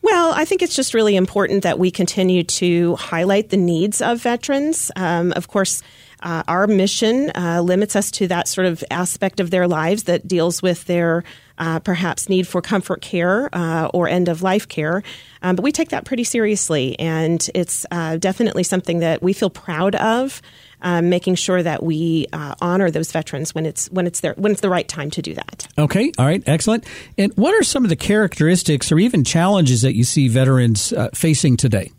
Well, 0.00 0.32
I 0.32 0.44
think 0.44 0.62
it's 0.62 0.76
just 0.76 0.94
really 0.94 1.16
important 1.16 1.64
that 1.64 1.78
we 1.78 1.90
continue 1.90 2.44
to 2.44 2.96
highlight 2.96 3.50
the 3.50 3.56
needs 3.56 4.00
of 4.00 4.22
veterans. 4.22 4.90
Um, 4.96 5.32
of 5.32 5.48
course, 5.48 5.82
uh, 6.20 6.42
our 6.48 6.66
mission 6.66 7.30
uh, 7.34 7.60
limits 7.62 7.96
us 7.96 8.10
to 8.12 8.28
that 8.28 8.48
sort 8.48 8.66
of 8.66 8.82
aspect 8.90 9.40
of 9.40 9.50
their 9.50 9.68
lives 9.68 10.04
that 10.04 10.26
deals 10.26 10.62
with 10.62 10.84
their 10.86 11.24
uh, 11.58 11.80
perhaps 11.80 12.28
need 12.28 12.46
for 12.46 12.62
comfort 12.62 13.00
care 13.00 13.48
uh, 13.52 13.88
or 13.92 14.08
end 14.08 14.28
of 14.28 14.42
life 14.42 14.68
care. 14.68 15.02
Um, 15.42 15.56
but 15.56 15.62
we 15.62 15.72
take 15.72 15.90
that 15.90 16.04
pretty 16.04 16.24
seriously, 16.24 16.98
and 16.98 17.48
it's 17.54 17.84
uh, 17.90 18.16
definitely 18.16 18.62
something 18.62 19.00
that 19.00 19.22
we 19.22 19.32
feel 19.32 19.50
proud 19.50 19.94
of. 19.96 20.40
Um, 20.80 21.08
making 21.08 21.34
sure 21.34 21.60
that 21.60 21.82
we 21.82 22.28
uh, 22.32 22.54
honor 22.60 22.88
those 22.88 23.10
veterans 23.10 23.52
when 23.52 23.66
it's 23.66 23.90
when 23.90 24.06
it's 24.06 24.20
their 24.20 24.34
when 24.34 24.52
it's 24.52 24.60
the 24.60 24.70
right 24.70 24.86
time 24.86 25.10
to 25.10 25.20
do 25.20 25.34
that. 25.34 25.66
Okay, 25.76 26.12
all 26.16 26.24
right, 26.24 26.40
excellent. 26.46 26.86
And 27.16 27.32
what 27.34 27.52
are 27.52 27.64
some 27.64 27.82
of 27.82 27.88
the 27.88 27.96
characteristics 27.96 28.92
or 28.92 29.00
even 29.00 29.24
challenges 29.24 29.82
that 29.82 29.96
you 29.96 30.04
see 30.04 30.28
veterans 30.28 30.94
facing 31.14 31.56
today? 31.56 31.90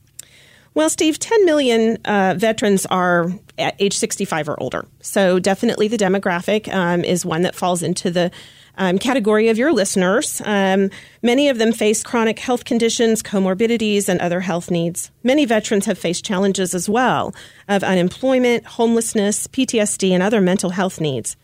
Well, 0.74 0.90
Steve, 0.90 1.20
10 1.20 1.46
million 1.46 1.98
uh, 2.06 2.36
veterans 2.38 2.86
are 2.86 3.32
at 3.58 3.76
age 3.80 3.98
65 3.98 4.50
or 4.50 4.60
older. 4.62 4.86
So 5.02 5.40
definitely 5.40 5.88
the 5.88 5.98
demographic 5.98 6.74
um, 6.74 7.04
is 7.04 7.26
one 7.26 7.42
that 7.42 7.56
falls 7.56 7.84
into 7.84 8.12
the 8.12 8.32
um, 8.78 8.98
category 8.98 9.50
of 9.50 9.58
your 9.58 9.74
listeners. 9.74 10.42
Um, 10.46 10.90
many 11.22 11.50
of 11.50 11.58
them 11.58 11.74
face 11.74 12.02
chronic 12.02 12.40
health 12.40 12.64
conditions, 12.64 13.22
comorbidities, 13.22 14.08
and 14.08 14.20
other 14.22 14.40
health 14.40 14.72
needs. 14.72 15.12
Many 15.22 15.46
veterans 15.46 15.86
have 15.86 15.98
faced 15.98 16.24
challenges 16.24 16.74
as 16.74 16.90
well 16.90 17.36
of 17.68 17.84
unemployment, 17.84 18.66
homelessness, 18.66 19.48
PTSD, 19.48 20.12
and 20.12 20.24
other 20.24 20.40
mental 20.40 20.70
health 20.70 21.02
needs. 21.02 21.36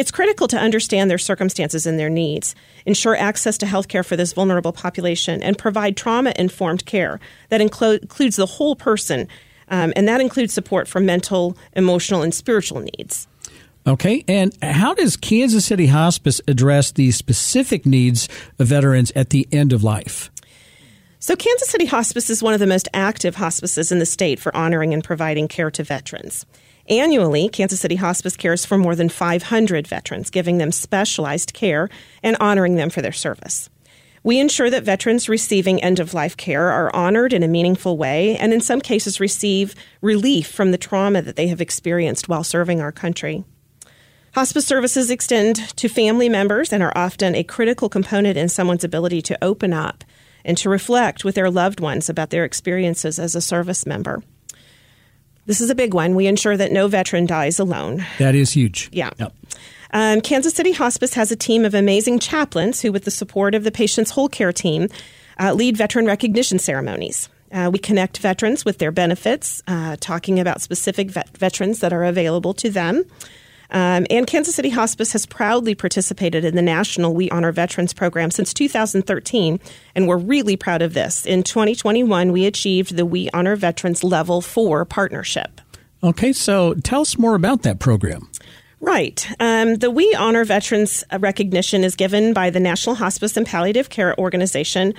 It's 0.00 0.10
critical 0.10 0.48
to 0.48 0.56
understand 0.56 1.10
their 1.10 1.18
circumstances 1.18 1.84
and 1.84 1.98
their 1.98 2.08
needs, 2.08 2.54
ensure 2.86 3.14
access 3.14 3.58
to 3.58 3.66
health 3.66 3.88
care 3.88 4.02
for 4.02 4.16
this 4.16 4.32
vulnerable 4.32 4.72
population, 4.72 5.42
and 5.42 5.58
provide 5.58 5.94
trauma 5.94 6.32
informed 6.36 6.86
care 6.86 7.20
that 7.50 7.60
inclo- 7.60 8.00
includes 8.00 8.36
the 8.36 8.46
whole 8.46 8.74
person, 8.74 9.28
um, 9.68 9.92
and 9.96 10.08
that 10.08 10.22
includes 10.22 10.54
support 10.54 10.88
for 10.88 11.00
mental, 11.00 11.54
emotional, 11.74 12.22
and 12.22 12.32
spiritual 12.32 12.80
needs. 12.80 13.28
Okay, 13.86 14.24
and 14.26 14.56
how 14.62 14.94
does 14.94 15.18
Kansas 15.18 15.66
City 15.66 15.88
Hospice 15.88 16.40
address 16.48 16.92
the 16.92 17.10
specific 17.10 17.84
needs 17.84 18.26
of 18.58 18.68
veterans 18.68 19.12
at 19.14 19.28
the 19.28 19.46
end 19.52 19.74
of 19.74 19.84
life? 19.84 20.30
So, 21.18 21.36
Kansas 21.36 21.68
City 21.68 21.84
Hospice 21.84 22.30
is 22.30 22.42
one 22.42 22.54
of 22.54 22.60
the 22.60 22.66
most 22.66 22.88
active 22.94 23.36
hospices 23.36 23.92
in 23.92 23.98
the 23.98 24.06
state 24.06 24.40
for 24.40 24.56
honoring 24.56 24.94
and 24.94 25.04
providing 25.04 25.46
care 25.46 25.70
to 25.72 25.84
veterans. 25.84 26.46
Annually, 26.90 27.48
Kansas 27.48 27.78
City 27.78 27.94
Hospice 27.94 28.36
cares 28.36 28.66
for 28.66 28.76
more 28.76 28.96
than 28.96 29.08
500 29.08 29.86
veterans, 29.86 30.28
giving 30.28 30.58
them 30.58 30.72
specialized 30.72 31.54
care 31.54 31.88
and 32.20 32.36
honoring 32.40 32.74
them 32.74 32.90
for 32.90 33.00
their 33.00 33.12
service. 33.12 33.70
We 34.24 34.40
ensure 34.40 34.68
that 34.70 34.82
veterans 34.82 35.28
receiving 35.28 35.80
end 35.80 36.00
of 36.00 36.14
life 36.14 36.36
care 36.36 36.68
are 36.68 36.94
honored 36.94 37.32
in 37.32 37.44
a 37.44 37.48
meaningful 37.48 37.96
way 37.96 38.36
and, 38.36 38.52
in 38.52 38.60
some 38.60 38.80
cases, 38.80 39.20
receive 39.20 39.76
relief 40.02 40.50
from 40.50 40.72
the 40.72 40.78
trauma 40.78 41.22
that 41.22 41.36
they 41.36 41.46
have 41.46 41.60
experienced 41.60 42.28
while 42.28 42.42
serving 42.42 42.80
our 42.80 42.92
country. 42.92 43.44
Hospice 44.34 44.66
services 44.66 45.10
extend 45.10 45.56
to 45.76 45.88
family 45.88 46.28
members 46.28 46.72
and 46.72 46.82
are 46.82 46.92
often 46.96 47.36
a 47.36 47.44
critical 47.44 47.88
component 47.88 48.36
in 48.36 48.48
someone's 48.48 48.84
ability 48.84 49.22
to 49.22 49.38
open 49.44 49.72
up 49.72 50.02
and 50.44 50.58
to 50.58 50.68
reflect 50.68 51.24
with 51.24 51.36
their 51.36 51.50
loved 51.50 51.78
ones 51.78 52.08
about 52.08 52.30
their 52.30 52.44
experiences 52.44 53.20
as 53.20 53.36
a 53.36 53.40
service 53.40 53.86
member. 53.86 54.24
This 55.50 55.60
is 55.60 55.68
a 55.68 55.74
big 55.74 55.94
one. 55.94 56.14
We 56.14 56.28
ensure 56.28 56.56
that 56.56 56.70
no 56.70 56.86
veteran 56.86 57.26
dies 57.26 57.58
alone. 57.58 58.06
That 58.20 58.36
is 58.36 58.52
huge. 58.52 58.88
Yeah. 58.92 59.10
Yep. 59.18 59.34
Um, 59.92 60.20
Kansas 60.20 60.54
City 60.54 60.70
Hospice 60.70 61.12
has 61.14 61.32
a 61.32 61.36
team 61.36 61.64
of 61.64 61.74
amazing 61.74 62.20
chaplains 62.20 62.80
who, 62.80 62.92
with 62.92 63.04
the 63.04 63.10
support 63.10 63.56
of 63.56 63.64
the 63.64 63.72
patient's 63.72 64.12
whole 64.12 64.28
care 64.28 64.52
team, 64.52 64.86
uh, 65.40 65.52
lead 65.52 65.76
veteran 65.76 66.06
recognition 66.06 66.60
ceremonies. 66.60 67.28
Uh, 67.50 67.68
we 67.72 67.80
connect 67.80 68.18
veterans 68.18 68.64
with 68.64 68.78
their 68.78 68.92
benefits, 68.92 69.60
uh, 69.66 69.96
talking 69.98 70.38
about 70.38 70.60
specific 70.60 71.10
vet- 71.10 71.36
veterans 71.36 71.80
that 71.80 71.92
are 71.92 72.04
available 72.04 72.54
to 72.54 72.70
them. 72.70 73.04
Um, 73.72 74.06
and 74.10 74.26
Kansas 74.26 74.54
City 74.54 74.70
Hospice 74.70 75.12
has 75.12 75.26
proudly 75.26 75.74
participated 75.74 76.44
in 76.44 76.56
the 76.56 76.62
National 76.62 77.14
We 77.14 77.30
Honor 77.30 77.52
Veterans 77.52 77.92
program 77.92 78.30
since 78.30 78.52
2013, 78.52 79.60
and 79.94 80.08
we're 80.08 80.16
really 80.16 80.56
proud 80.56 80.82
of 80.82 80.94
this. 80.94 81.24
In 81.24 81.42
2021, 81.42 82.32
we 82.32 82.46
achieved 82.46 82.96
the 82.96 83.06
We 83.06 83.30
Honor 83.32 83.56
Veterans 83.56 84.02
Level 84.02 84.40
4 84.40 84.84
partnership. 84.84 85.60
Okay, 86.02 86.32
so 86.32 86.74
tell 86.74 87.02
us 87.02 87.18
more 87.18 87.34
about 87.34 87.62
that 87.62 87.78
program. 87.78 88.28
Right. 88.80 89.30
Um, 89.38 89.74
the 89.76 89.90
We 89.90 90.14
Honor 90.14 90.44
Veterans 90.44 91.04
recognition 91.18 91.84
is 91.84 91.94
given 91.94 92.32
by 92.32 92.48
the 92.48 92.60
National 92.60 92.94
Hospice 92.94 93.36
and 93.36 93.46
Palliative 93.46 93.90
Care 93.90 94.18
Organization 94.18 94.94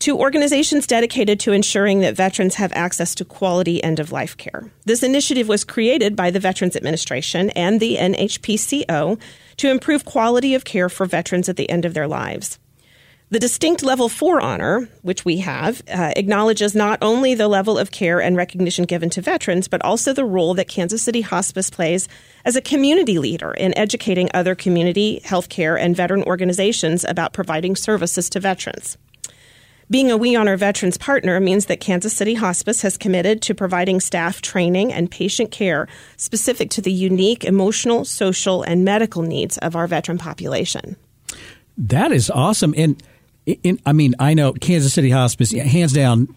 to 0.00 0.18
organizations 0.18 0.86
dedicated 0.86 1.38
to 1.40 1.52
ensuring 1.52 2.00
that 2.00 2.16
veterans 2.16 2.54
have 2.56 2.72
access 2.74 3.14
to 3.14 3.24
quality 3.24 3.82
end 3.84 4.00
of 4.00 4.12
life 4.12 4.36
care. 4.36 4.70
This 4.84 5.02
initiative 5.02 5.46
was 5.46 5.62
created 5.62 6.16
by 6.16 6.30
the 6.30 6.40
Veterans 6.40 6.74
Administration 6.74 7.50
and 7.50 7.80
the 7.80 7.96
NHPCO 7.96 9.20
to 9.58 9.70
improve 9.70 10.04
quality 10.04 10.54
of 10.54 10.64
care 10.64 10.88
for 10.88 11.06
veterans 11.06 11.48
at 11.48 11.56
the 11.56 11.68
end 11.68 11.84
of 11.84 11.94
their 11.94 12.08
lives. 12.08 12.58
The 13.28 13.38
distinct 13.38 13.84
level 13.84 14.08
four 14.08 14.40
honor, 14.40 14.88
which 15.02 15.24
we 15.24 15.36
have, 15.36 15.82
uh, 15.88 16.12
acknowledges 16.16 16.74
not 16.74 16.98
only 17.00 17.34
the 17.34 17.46
level 17.46 17.78
of 17.78 17.92
care 17.92 18.20
and 18.20 18.36
recognition 18.36 18.86
given 18.86 19.08
to 19.10 19.20
veterans, 19.20 19.68
but 19.68 19.84
also 19.84 20.12
the 20.12 20.24
role 20.24 20.54
that 20.54 20.66
Kansas 20.66 21.02
City 21.02 21.20
Hospice 21.20 21.70
plays 21.70 22.08
as 22.44 22.56
a 22.56 22.60
community 22.60 23.20
leader 23.20 23.52
in 23.52 23.76
educating 23.78 24.28
other 24.34 24.56
community, 24.56 25.20
healthcare, 25.24 25.78
and 25.78 25.94
veteran 25.94 26.24
organizations 26.24 27.04
about 27.04 27.32
providing 27.32 27.76
services 27.76 28.28
to 28.30 28.40
veterans. 28.40 28.98
Being 29.90 30.12
a 30.12 30.16
We 30.16 30.36
Honor 30.36 30.56
Veterans 30.56 30.96
partner 30.96 31.40
means 31.40 31.66
that 31.66 31.80
Kansas 31.80 32.12
City 32.12 32.34
Hospice 32.34 32.80
has 32.82 32.96
committed 32.96 33.42
to 33.42 33.56
providing 33.56 33.98
staff 33.98 34.40
training 34.40 34.92
and 34.92 35.10
patient 35.10 35.50
care 35.50 35.88
specific 36.16 36.70
to 36.70 36.80
the 36.80 36.92
unique 36.92 37.44
emotional, 37.44 38.04
social, 38.04 38.62
and 38.62 38.84
medical 38.84 39.22
needs 39.22 39.58
of 39.58 39.74
our 39.74 39.88
veteran 39.88 40.16
population. 40.16 40.94
That 41.76 42.12
is 42.12 42.30
awesome. 42.30 42.72
And 42.76 43.02
I 43.84 43.92
mean, 43.92 44.14
I 44.20 44.34
know 44.34 44.52
Kansas 44.52 44.92
City 44.92 45.10
Hospice, 45.10 45.50
hands 45.50 45.92
down, 45.92 46.36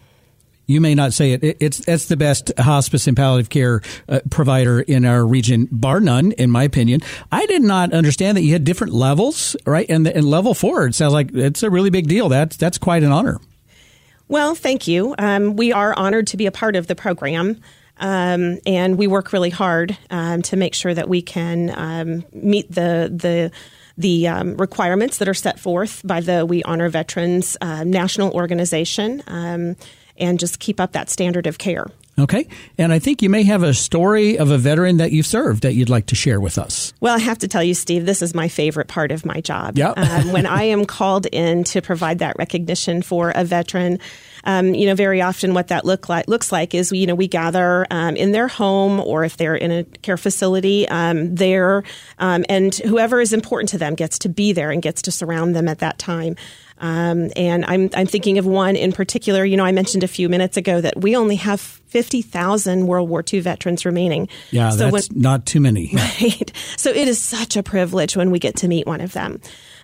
you 0.65 0.81
may 0.81 0.95
not 0.95 1.13
say 1.13 1.33
it. 1.33 1.57
It's 1.59 1.87
it's 1.87 2.05
the 2.05 2.17
best 2.17 2.51
hospice 2.57 3.07
and 3.07 3.17
palliative 3.17 3.49
care 3.49 3.81
uh, 4.07 4.21
provider 4.29 4.79
in 4.79 5.05
our 5.05 5.25
region, 5.25 5.67
bar 5.71 5.99
none, 5.99 6.31
in 6.33 6.49
my 6.49 6.63
opinion. 6.63 7.01
I 7.31 7.45
did 7.45 7.61
not 7.61 7.93
understand 7.93 8.37
that 8.37 8.43
you 8.43 8.53
had 8.53 8.63
different 8.63 8.93
levels, 8.93 9.55
right? 9.65 9.85
And, 9.89 10.07
and 10.07 10.25
level 10.25 10.53
four, 10.53 10.87
it 10.87 10.95
sounds 10.95 11.13
like 11.13 11.33
it's 11.33 11.63
a 11.63 11.69
really 11.69 11.89
big 11.89 12.07
deal. 12.07 12.29
That's 12.29 12.55
that's 12.55 12.77
quite 12.77 13.03
an 13.03 13.11
honor. 13.11 13.39
Well, 14.33 14.55
thank 14.55 14.87
you. 14.87 15.13
Um, 15.19 15.57
we 15.57 15.73
are 15.73 15.93
honored 15.93 16.25
to 16.29 16.37
be 16.37 16.47
a 16.47 16.51
part 16.51 16.75
of 16.75 16.87
the 16.87 16.95
program. 16.95 17.61
Um, 17.99 18.57
and 18.65 18.97
we 18.97 19.05
work 19.05 19.31
really 19.31 19.51
hard 19.51 19.95
um, 20.09 20.41
to 20.41 20.57
make 20.57 20.73
sure 20.73 20.91
that 20.91 21.07
we 21.07 21.21
can 21.21 21.71
um, 21.75 22.25
meet 22.33 22.67
the 22.67 23.11
the 23.13 23.51
the 23.95 24.27
um, 24.27 24.57
requirements 24.57 25.19
that 25.19 25.29
are 25.29 25.35
set 25.35 25.59
forth 25.59 26.01
by 26.03 26.19
the 26.19 26.47
We 26.47 26.63
Honor 26.63 26.89
Veterans 26.89 27.57
uh, 27.61 27.83
national 27.83 28.31
organization 28.31 29.21
um, 29.27 29.75
and 30.17 30.39
just 30.39 30.59
keep 30.59 30.79
up 30.79 30.91
that 30.93 31.09
standard 31.09 31.47
of 31.47 31.57
care. 31.57 31.87
Okay. 32.19 32.47
And 32.77 32.93
I 32.93 32.99
think 32.99 33.21
you 33.21 33.29
may 33.29 33.43
have 33.43 33.63
a 33.63 33.73
story 33.73 34.37
of 34.37 34.51
a 34.51 34.57
veteran 34.57 34.97
that 34.97 35.11
you've 35.11 35.25
served 35.25 35.63
that 35.63 35.73
you'd 35.73 35.89
like 35.89 36.05
to 36.07 36.15
share 36.15 36.39
with 36.39 36.59
us. 36.59 36.93
Well, 36.99 37.15
I 37.15 37.19
have 37.19 37.39
to 37.39 37.47
tell 37.47 37.63
you, 37.63 37.73
Steve, 37.73 38.05
this 38.05 38.21
is 38.21 38.35
my 38.35 38.47
favorite 38.47 38.87
part 38.87 39.11
of 39.11 39.25
my 39.25 39.41
job. 39.41 39.77
Yep. 39.77 39.97
um, 39.97 40.31
when 40.31 40.45
I 40.45 40.63
am 40.63 40.85
called 40.85 41.25
in 41.25 41.63
to 41.65 41.81
provide 41.81 42.19
that 42.19 42.35
recognition 42.37 43.01
for 43.01 43.31
a 43.31 43.43
veteran, 43.43 43.99
um, 44.43 44.73
you 44.73 44.87
know, 44.87 44.95
very 44.95 45.21
often 45.21 45.53
what 45.53 45.69
that 45.69 45.85
look 45.85 46.09
like 46.09 46.27
looks 46.27 46.51
like 46.51 46.73
is, 46.73 46.91
you 46.91 47.07
know, 47.07 47.15
we 47.15 47.27
gather 47.27 47.87
um, 47.89 48.15
in 48.15 48.31
their 48.31 48.47
home 48.47 48.99
or 48.99 49.23
if 49.23 49.37
they're 49.37 49.55
in 49.55 49.71
a 49.71 49.83
care 49.83 50.17
facility 50.17 50.87
um, 50.89 51.35
there, 51.35 51.83
um, 52.19 52.45
and 52.49 52.75
whoever 52.75 53.21
is 53.21 53.33
important 53.33 53.69
to 53.69 53.77
them 53.77 53.95
gets 53.95 54.19
to 54.19 54.29
be 54.29 54.53
there 54.53 54.71
and 54.71 54.81
gets 54.81 55.03
to 55.03 55.11
surround 55.11 55.55
them 55.55 55.67
at 55.67 55.79
that 55.79 55.97
time. 55.97 56.35
Um, 56.79 57.29
and 57.37 57.63
I'm, 57.65 57.89
I'm 57.93 58.07
thinking 58.07 58.37
of 58.39 58.45
one 58.45 58.75
in 58.75 58.91
particular. 58.91 59.45
You 59.45 59.55
know, 59.55 59.63
I 59.63 59.71
mentioned 59.71 60.03
a 60.03 60.07
few 60.07 60.27
minutes 60.27 60.57
ago 60.57 60.81
that 60.81 60.99
we 60.99 61.15
only 61.15 61.37
have 61.37 61.61
50,000 61.61 62.87
World 62.87 63.07
War 63.07 63.23
II 63.31 63.39
veterans 63.39 63.85
remaining. 63.85 64.27
Yeah, 64.51 64.71
so 64.71 64.89
that's 64.89 65.09
when, 65.09 65.21
not 65.21 65.45
too 65.45 65.61
many. 65.61 65.93
Right. 66.03 66.51
So 66.77 66.89
it 66.89 67.07
is 67.07 67.21
such 67.21 67.55
a 67.55 67.63
privilege 67.63 68.17
when 68.17 68.31
we 68.31 68.39
get 68.39 68.57
to 68.57 68.67
meet 68.67 68.85
one 68.85 68.99
of 68.99 69.13
them. 69.13 69.39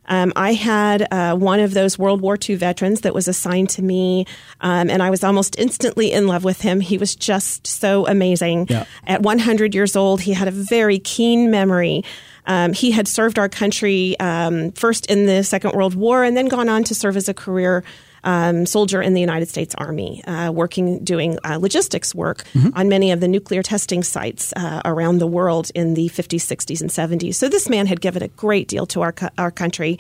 Um, 0.10 0.34
I 0.36 0.54
had 0.54 1.08
uh, 1.12 1.36
one 1.36 1.60
of 1.60 1.74
those 1.74 1.98
World 1.98 2.19
War 2.22 2.38
II 2.38 2.56
veterans 2.56 3.02
that 3.02 3.13
was 3.13 3.28
assigned 3.28 3.69
to 3.72 3.82
me, 3.82 4.26
um, 4.60 4.89
and 4.89 5.02
I 5.02 5.10
was 5.10 5.24
almost 5.24 5.58
instantly 5.58 6.12
in 6.12 6.28
love 6.28 6.43
with 6.43 6.62
him. 6.62 6.82
He 6.82 6.98
was 6.98 7.15
just 7.15 7.65
so 7.65 8.08
amazing. 8.08 8.67
Yeah. 8.69 8.86
At 9.08 9.22
100 9.22 9.74
years 9.74 9.95
old, 9.95 10.22
he 10.22 10.34
had 10.34 10.48
a 10.48 10.52
very 10.52 11.00
keen 11.00 11.52
memory. 11.52 12.04
Um, 12.45 12.74
he 12.74 12.91
had 12.91 13.08
served 13.08 13.38
our 13.38 13.48
country 13.48 14.19
um, 14.19 14.72
first 14.72 15.06
in 15.06 15.28
the 15.28 15.43
Second 15.43 15.74
World 15.74 15.93
War 15.93 16.24
and 16.24 16.36
then 16.36 16.48
gone 16.48 16.67
on 16.67 16.84
to 16.86 16.95
serve 16.95 17.15
as 17.15 17.30
a 17.30 17.34
career 17.34 17.84
um, 18.23 18.65
soldier 18.65 19.01
in 19.01 19.13
the 19.13 19.21
United 19.21 19.47
States 19.47 19.75
Army, 19.75 20.23
uh, 20.25 20.51
working 20.51 21.03
doing 21.03 21.38
uh, 21.43 21.58
logistics 21.58 22.13
work 22.13 22.43
mm-hmm. 22.53 22.69
on 22.77 22.89
many 22.89 23.12
of 23.12 23.19
the 23.19 23.27
nuclear 23.27 23.63
testing 23.63 24.03
sites 24.03 24.53
uh, 24.55 24.82
around 24.86 25.19
the 25.19 25.27
world 25.27 25.71
in 25.75 25.93
the 25.93 26.10
50s, 26.10 26.41
60s, 26.41 26.82
and 26.82 26.89
70s. 26.89 27.36
So 27.36 27.49
this 27.49 27.69
man 27.69 27.88
had 27.88 28.01
given 28.01 28.23
a 28.23 28.27
great 28.29 28.67
deal 28.67 28.86
to 28.88 29.01
our 29.01 29.13
our 29.38 29.51
country, 29.51 29.99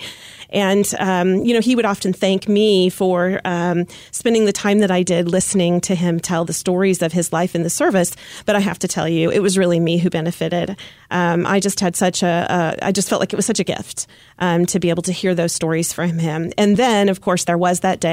and 0.49 0.85
um, 0.99 1.43
you 1.43 1.53
know 1.53 1.61
he 1.61 1.75
would 1.75 1.85
often 1.85 2.13
thank 2.13 2.47
me 2.47 2.89
for 2.89 3.41
um, 3.45 3.85
spending 4.11 4.45
the 4.45 4.53
time 4.53 4.79
that 4.79 4.91
I 4.91 5.03
did 5.03 5.29
listening 5.29 5.81
to 5.81 5.95
him 5.95 6.19
tell 6.19 6.45
the 6.45 6.53
stories 6.53 7.01
of 7.01 7.13
his 7.13 7.31
life 7.31 7.55
in 7.55 7.63
the 7.63 7.69
service. 7.69 8.15
But 8.45 8.55
I 8.55 8.59
have 8.59 8.79
to 8.79 8.87
tell 8.87 9.07
you, 9.07 9.29
it 9.29 9.39
was 9.39 9.57
really 9.57 9.79
me 9.79 9.97
who 9.97 10.09
benefited. 10.09 10.77
Um, 11.11 11.45
I 11.45 11.59
just 11.59 11.79
had 11.79 11.95
such 11.95 12.23
a, 12.23 12.77
I 12.81 12.91
just 12.91 13.09
felt 13.09 13.19
like 13.19 13.33
it 13.33 13.35
was 13.35 13.45
such 13.45 13.59
a 13.59 13.63
gift 13.63 14.07
um, 14.39 14.65
to 14.67 14.79
be 14.79 14.89
able 14.89 15.03
to 15.03 15.11
hear 15.11 15.35
those 15.35 15.53
stories 15.53 15.93
from 15.93 16.19
him. 16.19 16.51
And 16.57 16.77
then, 16.77 17.09
of 17.09 17.21
course, 17.21 17.45
there 17.45 17.57
was 17.57 17.81
that 17.81 17.99
day 17.99 18.08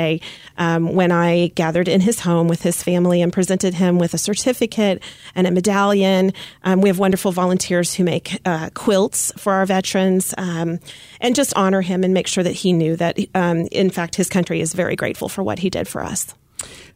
um, 0.58 0.92
when 0.94 1.12
I 1.12 1.48
gathered 1.48 1.88
in 1.88 2.00
his 2.00 2.20
home 2.20 2.48
with 2.48 2.62
his 2.62 2.82
family 2.82 3.22
and 3.22 3.32
presented 3.32 3.74
him 3.74 3.98
with 3.98 4.14
a 4.14 4.18
certificate 4.18 5.02
and 5.34 5.46
a 5.46 5.50
medallion. 5.50 6.32
Um, 6.64 6.80
we 6.80 6.88
have 6.88 6.98
wonderful 6.98 7.32
volunteers 7.32 7.94
who 7.94 8.04
make 8.04 8.38
uh, 8.44 8.70
quilts 8.74 9.32
for 9.36 9.52
our 9.52 9.66
veterans 9.66 10.34
um, 10.38 10.78
and 11.20 11.34
just 11.34 11.54
honor 11.54 11.82
him 11.82 12.04
and 12.04 12.14
make 12.14 12.26
sure 12.26 12.44
that 12.44 12.52
he 12.52 12.72
knew 12.72 12.96
that, 12.96 13.18
um, 13.34 13.68
in 13.72 13.90
fact, 13.90 14.16
his 14.16 14.28
country 14.28 14.60
is 14.60 14.72
very 14.72 14.96
grateful 14.96 15.28
for 15.28 15.42
what 15.42 15.58
he 15.58 15.70
did 15.70 15.88
for 15.88 16.02
us. 16.02 16.34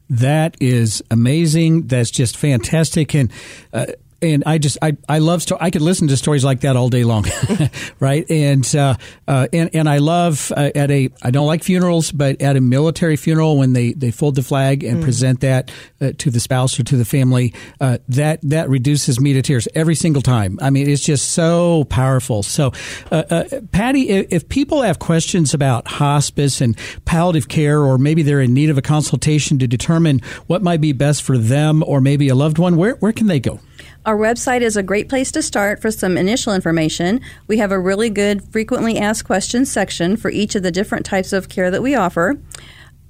That 0.08 0.56
is 0.60 1.02
amazing. 1.10 1.86
That's 1.86 2.10
just 2.10 2.36
fantastic. 2.36 3.14
And 3.14 3.30
uh, 3.72 3.86
and 4.22 4.42
I 4.46 4.58
just 4.58 4.78
I 4.82 4.96
I 5.08 5.18
love 5.18 5.42
sto- 5.42 5.58
I 5.60 5.70
could 5.70 5.82
listen 5.82 6.08
to 6.08 6.16
stories 6.16 6.44
like 6.44 6.60
that 6.60 6.76
all 6.76 6.88
day 6.88 7.04
long, 7.04 7.24
right? 8.00 8.28
And 8.30 8.74
uh, 8.74 8.94
uh, 9.26 9.48
and 9.52 9.70
and 9.74 9.88
I 9.88 9.98
love 9.98 10.52
uh, 10.56 10.70
at 10.74 10.90
a 10.90 11.10
I 11.22 11.30
don't 11.30 11.46
like 11.46 11.62
funerals, 11.64 12.12
but 12.12 12.40
at 12.42 12.56
a 12.56 12.60
military 12.60 13.16
funeral 13.16 13.58
when 13.58 13.72
they, 13.72 13.92
they 13.92 14.10
fold 14.10 14.34
the 14.34 14.42
flag 14.42 14.84
and 14.84 15.00
mm. 15.00 15.02
present 15.02 15.40
that 15.40 15.70
uh, 16.00 16.12
to 16.18 16.30
the 16.30 16.40
spouse 16.40 16.78
or 16.78 16.84
to 16.84 16.96
the 16.96 17.04
family, 17.04 17.54
uh, 17.80 17.98
that 18.08 18.40
that 18.42 18.68
reduces 18.68 19.20
me 19.20 19.32
to 19.32 19.42
tears 19.42 19.68
every 19.74 19.94
single 19.94 20.22
time. 20.22 20.58
I 20.60 20.70
mean, 20.70 20.88
it's 20.88 21.02
just 21.02 21.32
so 21.32 21.84
powerful. 21.84 22.42
So, 22.42 22.72
uh, 23.10 23.44
Patty, 23.72 24.08
if, 24.08 24.26
if 24.30 24.48
people 24.48 24.82
have 24.82 24.98
questions 24.98 25.54
about 25.54 25.88
hospice 25.88 26.60
and 26.60 26.76
palliative 27.04 27.48
care, 27.48 27.80
or 27.80 27.98
maybe 27.98 28.22
they're 28.22 28.40
in 28.40 28.54
need 28.54 28.70
of 28.70 28.78
a 28.78 28.82
consultation 28.82 29.58
to 29.58 29.66
determine 29.66 30.20
what 30.46 30.62
might 30.62 30.80
be 30.80 30.92
best 30.92 31.22
for 31.22 31.38
them 31.38 31.82
or 31.86 32.00
maybe 32.00 32.28
a 32.28 32.34
loved 32.34 32.58
one, 32.58 32.76
where 32.76 32.94
where 32.96 33.12
can 33.12 33.26
they 33.26 33.40
go? 33.40 33.60
Our 34.06 34.16
website 34.16 34.62
is 34.62 34.78
a 34.78 34.82
great 34.82 35.10
place 35.10 35.30
to 35.32 35.42
start 35.42 35.82
for 35.82 35.90
some 35.90 36.16
initial 36.16 36.54
information. 36.54 37.20
We 37.46 37.58
have 37.58 37.70
a 37.70 37.78
really 37.78 38.08
good 38.08 38.42
frequently 38.50 38.98
asked 38.98 39.26
questions 39.26 39.70
section 39.70 40.16
for 40.16 40.30
each 40.30 40.54
of 40.54 40.62
the 40.62 40.70
different 40.70 41.04
types 41.04 41.34
of 41.34 41.50
care 41.50 41.70
that 41.70 41.82
we 41.82 41.94
offer 41.94 42.40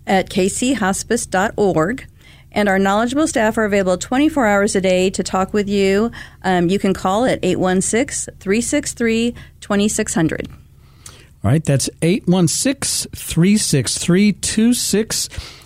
at 0.06 0.30
kchospice.org. 0.30 2.06
And 2.52 2.68
our 2.68 2.80
knowledgeable 2.80 3.28
staff 3.28 3.56
are 3.58 3.64
available 3.64 3.96
24 3.96 4.46
hours 4.46 4.74
a 4.74 4.80
day 4.80 5.10
to 5.10 5.22
talk 5.22 5.52
with 5.52 5.68
you. 5.68 6.10
Um, 6.42 6.68
you 6.68 6.80
can 6.80 6.92
call 6.92 7.24
at 7.24 7.38
816 7.44 8.34
363 8.40 9.34
2600. 9.60 10.48
All 10.50 11.50
right, 11.50 11.64
that's 11.64 11.88
816 12.02 13.12
363 13.14 14.32
2600. 14.32 15.59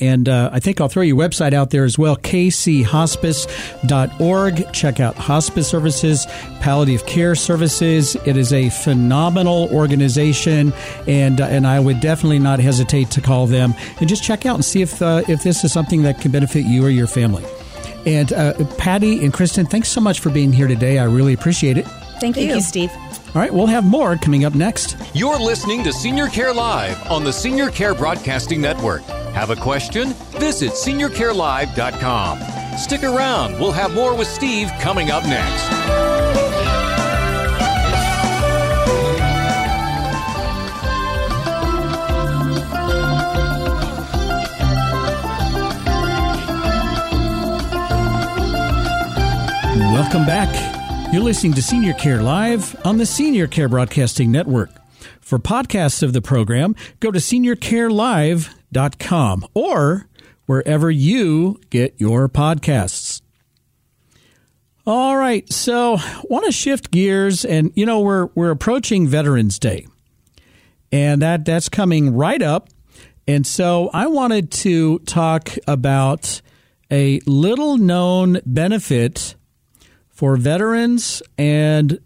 And 0.00 0.28
uh, 0.28 0.50
I 0.52 0.60
think 0.60 0.80
I'll 0.80 0.88
throw 0.88 1.02
your 1.02 1.16
website 1.16 1.52
out 1.52 1.70
there 1.70 1.84
as 1.84 1.98
well, 1.98 2.16
kchospice.org. 2.16 4.72
Check 4.72 5.00
out 5.00 5.16
hospice 5.16 5.68
services, 5.68 6.26
palliative 6.60 7.06
care 7.06 7.34
services. 7.34 8.16
It 8.26 8.36
is 8.36 8.52
a 8.52 8.70
phenomenal 8.70 9.68
organization, 9.72 10.72
and, 11.06 11.40
uh, 11.40 11.46
and 11.46 11.66
I 11.66 11.80
would 11.80 12.00
definitely 12.00 12.38
not 12.38 12.60
hesitate 12.60 13.10
to 13.12 13.20
call 13.20 13.46
them 13.46 13.74
and 14.00 14.08
just 14.08 14.22
check 14.22 14.46
out 14.46 14.54
and 14.54 14.64
see 14.64 14.82
if, 14.82 15.00
uh, 15.02 15.22
if 15.28 15.42
this 15.42 15.64
is 15.64 15.72
something 15.72 16.02
that 16.02 16.20
can 16.20 16.30
benefit 16.30 16.64
you 16.64 16.84
or 16.84 16.90
your 16.90 17.06
family. 17.06 17.44
And 18.06 18.32
uh, 18.32 18.54
Patty 18.78 19.24
and 19.24 19.32
Kristen, 19.32 19.66
thanks 19.66 19.88
so 19.88 20.00
much 20.00 20.20
for 20.20 20.30
being 20.30 20.52
here 20.52 20.68
today. 20.68 20.98
I 20.98 21.04
really 21.04 21.34
appreciate 21.34 21.76
it. 21.76 21.86
Thank, 22.20 22.36
Thank 22.36 22.50
you, 22.50 22.60
Steve. 22.60 22.90
All 23.34 23.42
right, 23.42 23.52
we'll 23.52 23.66
have 23.66 23.84
more 23.84 24.16
coming 24.16 24.44
up 24.44 24.54
next. 24.54 24.96
You're 25.14 25.38
listening 25.38 25.82
to 25.84 25.92
Senior 25.92 26.28
Care 26.28 26.52
Live 26.52 27.10
on 27.10 27.24
the 27.24 27.32
Senior 27.32 27.70
Care 27.70 27.94
Broadcasting 27.94 28.60
Network. 28.60 29.02
Have 29.32 29.50
a 29.50 29.56
question? 29.56 30.08
Visit 30.38 30.72
seniorcarelive.com. 30.72 32.78
Stick 32.78 33.02
around. 33.02 33.52
We'll 33.60 33.72
have 33.72 33.92
more 33.94 34.16
with 34.16 34.28
Steve 34.28 34.70
coming 34.80 35.10
up 35.10 35.24
next. 35.24 35.68
Welcome 49.92 50.24
back. 50.24 50.77
You're 51.10 51.22
listening 51.22 51.54
to 51.54 51.62
Senior 51.62 51.94
Care 51.94 52.22
Live 52.22 52.76
on 52.84 52.98
the 52.98 53.06
Senior 53.06 53.46
Care 53.46 53.70
Broadcasting 53.70 54.30
Network. 54.30 54.68
For 55.22 55.38
podcasts 55.38 56.02
of 56.02 56.12
the 56.12 56.20
program, 56.20 56.76
go 57.00 57.10
to 57.10 57.18
seniorcarelive.com 57.18 59.46
or 59.54 60.06
wherever 60.44 60.90
you 60.90 61.58
get 61.70 61.98
your 61.98 62.28
podcasts. 62.28 63.22
All 64.86 65.16
right, 65.16 65.50
so 65.50 65.96
want 66.24 66.44
to 66.44 66.52
shift 66.52 66.90
gears 66.90 67.46
and 67.46 67.72
you 67.74 67.86
know 67.86 68.00
we're 68.00 68.26
we're 68.34 68.50
approaching 68.50 69.08
Veterans 69.08 69.58
Day. 69.58 69.86
And 70.92 71.22
that 71.22 71.46
that's 71.46 71.70
coming 71.70 72.14
right 72.14 72.42
up. 72.42 72.68
And 73.26 73.46
so 73.46 73.88
I 73.94 74.08
wanted 74.08 74.50
to 74.50 74.98
talk 75.00 75.52
about 75.66 76.42
a 76.90 77.20
little 77.24 77.78
known 77.78 78.42
benefit 78.44 79.36
for 80.18 80.36
veterans 80.36 81.22
and 81.38 82.00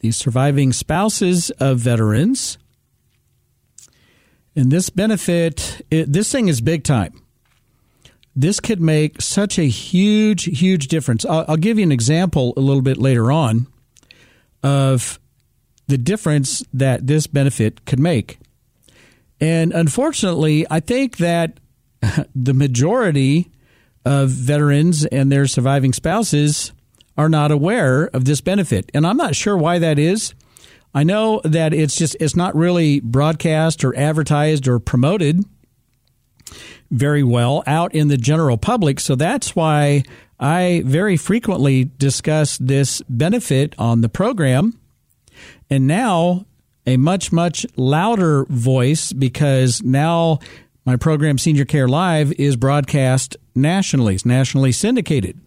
the 0.00 0.10
surviving 0.10 0.72
spouses 0.72 1.50
of 1.60 1.78
veterans. 1.78 2.58
And 4.56 4.72
this 4.72 4.90
benefit, 4.90 5.80
it, 5.88 6.12
this 6.12 6.32
thing 6.32 6.48
is 6.48 6.60
big 6.60 6.82
time. 6.82 7.22
This 8.34 8.58
could 8.58 8.80
make 8.80 9.22
such 9.22 9.60
a 9.60 9.68
huge, 9.68 10.58
huge 10.58 10.88
difference. 10.88 11.24
I'll, 11.24 11.44
I'll 11.46 11.56
give 11.56 11.78
you 11.78 11.84
an 11.84 11.92
example 11.92 12.52
a 12.56 12.60
little 12.60 12.82
bit 12.82 12.96
later 12.96 13.30
on 13.30 13.68
of 14.64 15.20
the 15.86 15.98
difference 15.98 16.64
that 16.74 17.06
this 17.06 17.28
benefit 17.28 17.84
could 17.84 18.00
make. 18.00 18.40
And 19.40 19.72
unfortunately, 19.72 20.66
I 20.68 20.80
think 20.80 21.18
that 21.18 21.60
the 22.34 22.54
majority 22.54 23.52
of 24.04 24.30
veterans 24.30 25.04
and 25.06 25.30
their 25.30 25.46
surviving 25.46 25.92
spouses 25.92 26.72
are 27.16 27.28
not 27.28 27.50
aware 27.50 28.06
of 28.12 28.24
this 28.24 28.40
benefit. 28.40 28.90
And 28.94 29.06
I'm 29.06 29.16
not 29.16 29.34
sure 29.34 29.56
why 29.56 29.78
that 29.78 29.98
is. 29.98 30.34
I 30.94 31.02
know 31.02 31.40
that 31.44 31.74
it's 31.74 31.96
just 31.96 32.16
it's 32.20 32.36
not 32.36 32.54
really 32.54 33.00
broadcast 33.00 33.84
or 33.84 33.96
advertised 33.96 34.66
or 34.66 34.78
promoted 34.78 35.44
very 36.90 37.22
well 37.22 37.62
out 37.66 37.94
in 37.94 38.08
the 38.08 38.16
general 38.16 38.56
public. 38.56 39.00
So 39.00 39.14
that's 39.14 39.56
why 39.56 40.04
I 40.38 40.82
very 40.86 41.16
frequently 41.16 41.84
discuss 41.84 42.58
this 42.58 43.02
benefit 43.08 43.74
on 43.78 44.00
the 44.00 44.08
program. 44.08 44.78
And 45.68 45.86
now 45.86 46.46
a 46.86 46.96
much, 46.96 47.32
much 47.32 47.66
louder 47.76 48.44
voice 48.44 49.12
because 49.12 49.82
now 49.82 50.38
my 50.84 50.96
program, 50.96 51.36
Senior 51.36 51.64
Care 51.64 51.88
Live, 51.88 52.32
is 52.32 52.56
broadcast 52.56 53.36
nationally, 53.54 54.14
it's 54.14 54.24
nationally 54.24 54.70
syndicated. 54.72 55.38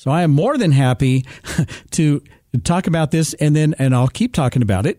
So 0.00 0.10
I 0.10 0.22
am 0.22 0.30
more 0.30 0.56
than 0.56 0.72
happy 0.72 1.26
to 1.90 2.22
talk 2.64 2.86
about 2.86 3.10
this 3.10 3.34
and 3.34 3.54
then 3.54 3.74
and 3.78 3.94
I'll 3.94 4.08
keep 4.08 4.32
talking 4.32 4.62
about 4.62 4.86
it. 4.86 4.98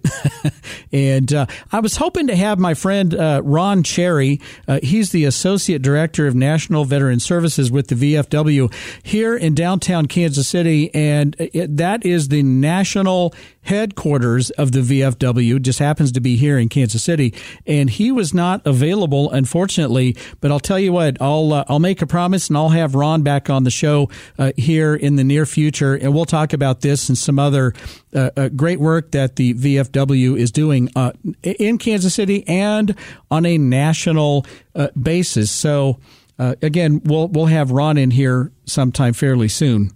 and 0.91 1.33
uh, 1.33 1.47
I 1.71 1.79
was 1.79 1.95
hoping 1.95 2.27
to 2.27 2.35
have 2.35 2.59
my 2.59 2.75
friend 2.75 3.15
uh, 3.15 3.41
Ron 3.43 3.81
Cherry. 3.81 4.39
Uh, 4.67 4.79
he's 4.83 5.09
the 5.09 5.25
associate 5.25 5.81
director 5.81 6.27
of 6.27 6.35
National 6.35 6.85
Veteran 6.85 7.19
Services 7.19 7.71
with 7.71 7.87
the 7.87 7.95
VFW 7.95 8.71
here 9.01 9.35
in 9.35 9.55
downtown 9.55 10.05
Kansas 10.05 10.47
City, 10.47 10.93
and 10.93 11.35
it, 11.39 11.77
that 11.77 12.05
is 12.05 12.27
the 12.27 12.43
national 12.43 13.33
headquarters 13.63 14.49
of 14.51 14.71
the 14.71 14.79
VFW. 14.79 15.61
Just 15.61 15.79
happens 15.79 16.11
to 16.13 16.21
be 16.21 16.35
here 16.35 16.57
in 16.57 16.69
Kansas 16.69 17.03
City, 17.03 17.33
and 17.65 17.89
he 17.89 18.11
was 18.11 18.33
not 18.33 18.65
available, 18.65 19.31
unfortunately. 19.31 20.15
But 20.39 20.51
I'll 20.51 20.59
tell 20.59 20.79
you 20.79 20.93
what, 20.93 21.17
I'll 21.21 21.53
uh, 21.53 21.65
I'll 21.67 21.79
make 21.79 22.01
a 22.01 22.07
promise, 22.07 22.47
and 22.47 22.57
I'll 22.57 22.69
have 22.69 22.95
Ron 22.95 23.21
back 23.21 23.49
on 23.49 23.63
the 23.63 23.71
show 23.71 24.09
uh, 24.37 24.51
here 24.57 24.95
in 24.95 25.15
the 25.15 25.23
near 25.23 25.45
future, 25.45 25.95
and 25.95 26.13
we'll 26.13 26.25
talk 26.25 26.53
about 26.53 26.81
this 26.81 27.09
and 27.09 27.17
some 27.17 27.39
other 27.39 27.73
uh, 28.13 28.29
uh, 28.35 28.49
great 28.49 28.79
work 28.79 29.11
that 29.11 29.35
the 29.35 29.53
VFW 29.53 30.37
is 30.37 30.51
doing 30.51 30.89
uh, 30.95 31.11
in 31.43 31.77
Kansas 31.77 32.13
City 32.13 32.47
and 32.47 32.95
on 33.29 33.45
a 33.45 33.57
national 33.57 34.45
uh, 34.75 34.87
basis. 35.01 35.51
So 35.51 35.99
again, 36.37 37.01
we'll 37.05 37.27
we'll 37.27 37.45
have 37.45 37.71
Ron 37.71 37.97
in 37.97 38.11
here 38.11 38.51
sometime 38.65 39.13
fairly 39.13 39.47
soon 39.47 39.91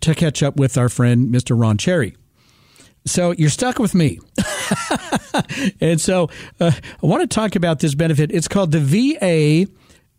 to 0.00 0.14
catch 0.14 0.42
up 0.42 0.56
with 0.56 0.78
our 0.78 0.88
friend 0.88 1.32
Mr. 1.32 1.58
Ron 1.58 1.76
Cherry. 1.76 2.16
So 3.04 3.32
you're 3.32 3.50
stuck 3.50 3.78
with 3.78 3.94
me. 3.94 4.20
and 5.80 6.00
so 6.00 6.30
uh, 6.60 6.70
I 7.02 7.06
want 7.06 7.22
to 7.22 7.26
talk 7.26 7.56
about 7.56 7.80
this 7.80 7.94
benefit. 7.94 8.30
It's 8.32 8.48
called 8.48 8.72
the 8.72 8.80
VA 8.80 9.70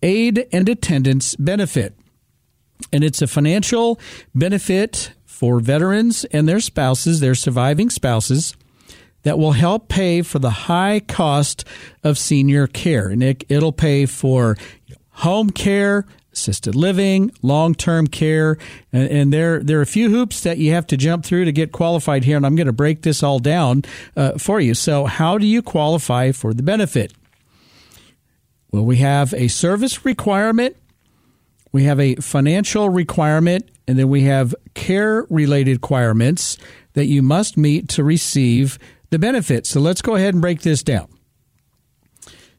Aid 0.01 0.47
and 0.51 0.67
Attendance 0.67 1.35
Benefit. 1.37 1.95
And 2.91 3.03
it's 3.03 3.21
a 3.21 3.27
financial 3.27 3.99
benefit 4.35 5.13
for 5.25 5.59
veterans 5.59 6.25
and 6.25 6.47
their 6.47 6.59
spouses, 6.59 7.19
their 7.19 7.35
surviving 7.35 7.89
spouses, 7.89 8.55
that 9.23 9.39
will 9.39 9.53
help 9.53 9.87
pay 9.87 10.21
for 10.21 10.39
the 10.39 10.49
high 10.49 10.99
cost 10.99 11.65
of 12.03 12.17
senior 12.17 12.67
care. 12.67 13.07
And 13.07 13.23
it, 13.23 13.45
will 13.49 13.71
pay 13.71 14.05
for 14.05 14.57
home 15.09 15.49
care, 15.49 16.05
assisted 16.33 16.75
living, 16.75 17.31
long 17.41 17.73
term 17.75 18.07
care, 18.07 18.57
and, 18.91 19.09
and, 19.09 19.33
there 19.33 19.59
there 19.59 19.79
are 19.79 19.83
a 19.83 19.87
few 19.87 20.09
hoops 20.09 20.41
that 20.41 20.57
you 20.57 20.73
have 20.73 20.85
to 20.87 20.97
jump 20.97 21.23
through 21.23 21.45
to 21.45 21.51
get 21.51 21.71
qualified 21.71 22.23
here. 22.23 22.37
And 22.37 22.45
I'm 22.45 22.55
going 22.55 22.67
to 22.67 22.73
break 22.73 23.03
this 23.03 23.23
all 23.23 23.39
down 23.39 23.83
uh, 24.17 24.37
for 24.37 24.59
you. 24.59 24.73
So, 24.73 25.05
how 25.05 25.37
do 25.37 25.45
you 25.45 25.61
qualify 25.61 26.31
for 26.31 26.53
the 26.53 26.63
benefit? 26.63 27.13
Well, 28.71 28.85
we 28.85 28.97
have 28.97 29.33
a 29.35 29.47
service 29.47 30.03
requirement, 30.03 30.75
we 31.71 31.83
have 31.83 31.99
a 31.99 32.15
financial 32.15 32.89
requirement, 32.89 33.69
and 33.87 33.99
then 33.99 34.09
we 34.09 34.23
have 34.23 34.55
care 34.73 35.25
related 35.29 35.73
requirements 35.73 36.57
that 36.93 37.05
you 37.05 37.21
must 37.21 37.57
meet 37.57 37.89
to 37.89 38.03
receive 38.03 38.79
the 39.09 39.19
benefit. 39.19 39.67
So 39.67 39.79
let's 39.79 40.01
go 40.01 40.15
ahead 40.15 40.33
and 40.33 40.41
break 40.41 40.61
this 40.61 40.81
down. 40.81 41.07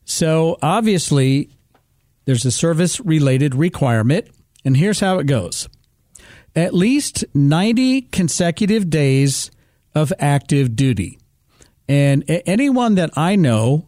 So 0.04 0.58
obviously, 0.62 1.50
there's 2.24 2.44
a 2.44 2.50
service 2.50 3.00
related 3.00 3.54
requirement, 3.54 4.28
and 4.64 4.76
here's 4.76 5.00
how 5.00 5.18
it 5.18 5.26
goes 5.26 5.68
at 6.56 6.72
least 6.72 7.24
90 7.34 8.02
consecutive 8.02 8.88
days 8.88 9.50
of 9.94 10.12
active 10.18 10.76
duty. 10.76 11.18
And 11.88 12.24
anyone 12.28 12.94
that 12.94 13.10
I 13.16 13.34
know 13.36 13.86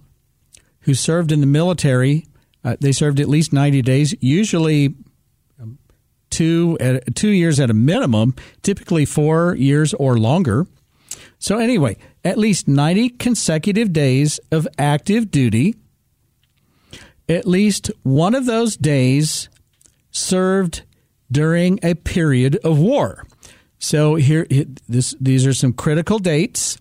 who 0.80 0.94
served 0.94 1.32
in 1.32 1.40
the 1.40 1.46
military, 1.46 2.26
uh, 2.64 2.76
they 2.80 2.92
served 2.92 3.20
at 3.20 3.28
least 3.28 3.52
90 3.52 3.82
days, 3.82 4.14
usually 4.20 4.94
two 6.30 6.76
at 6.80 7.14
two 7.14 7.30
years 7.30 7.58
at 7.58 7.70
a 7.70 7.74
minimum, 7.74 8.34
typically 8.62 9.04
four 9.04 9.54
years 9.54 9.94
or 9.94 10.18
longer. 10.18 10.66
So 11.38 11.58
anyway, 11.58 11.96
at 12.24 12.36
least 12.36 12.68
90 12.68 13.10
consecutive 13.10 13.92
days 13.92 14.38
of 14.50 14.66
active 14.78 15.30
duty. 15.30 15.76
At 17.28 17.46
least 17.46 17.90
one 18.02 18.34
of 18.34 18.46
those 18.46 18.76
days 18.76 19.48
served 20.10 20.82
during 21.30 21.78
a 21.82 21.94
period 21.94 22.56
of 22.64 22.78
war. 22.78 23.26
So 23.78 24.14
here, 24.14 24.46
this, 24.88 25.14
these 25.20 25.46
are 25.46 25.52
some 25.52 25.72
critical 25.72 26.18
dates. 26.18 26.78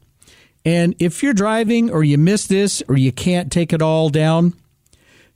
And 0.63 0.95
if 0.99 1.21
you're 1.21 1.33
driving 1.33 1.91
or 1.91 2.03
you 2.03 2.17
miss 2.17 2.47
this 2.47 2.81
or 2.87 2.97
you 2.97 3.11
can't 3.11 3.51
take 3.51 3.73
it 3.73 3.81
all 3.81 4.09
down, 4.09 4.53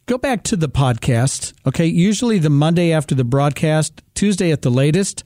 go 0.06 0.18
back 0.18 0.44
to 0.46 0.56
the 0.56 0.70
podcast. 0.70 1.54
Okay. 1.68 1.86
Usually 1.86 2.40
the 2.40 2.50
Monday 2.50 2.92
after 2.92 3.14
the 3.14 3.24
broadcast, 3.24 4.02
Tuesday 4.16 4.52
at 4.52 4.62
the 4.62 4.72
latest. 4.72 5.24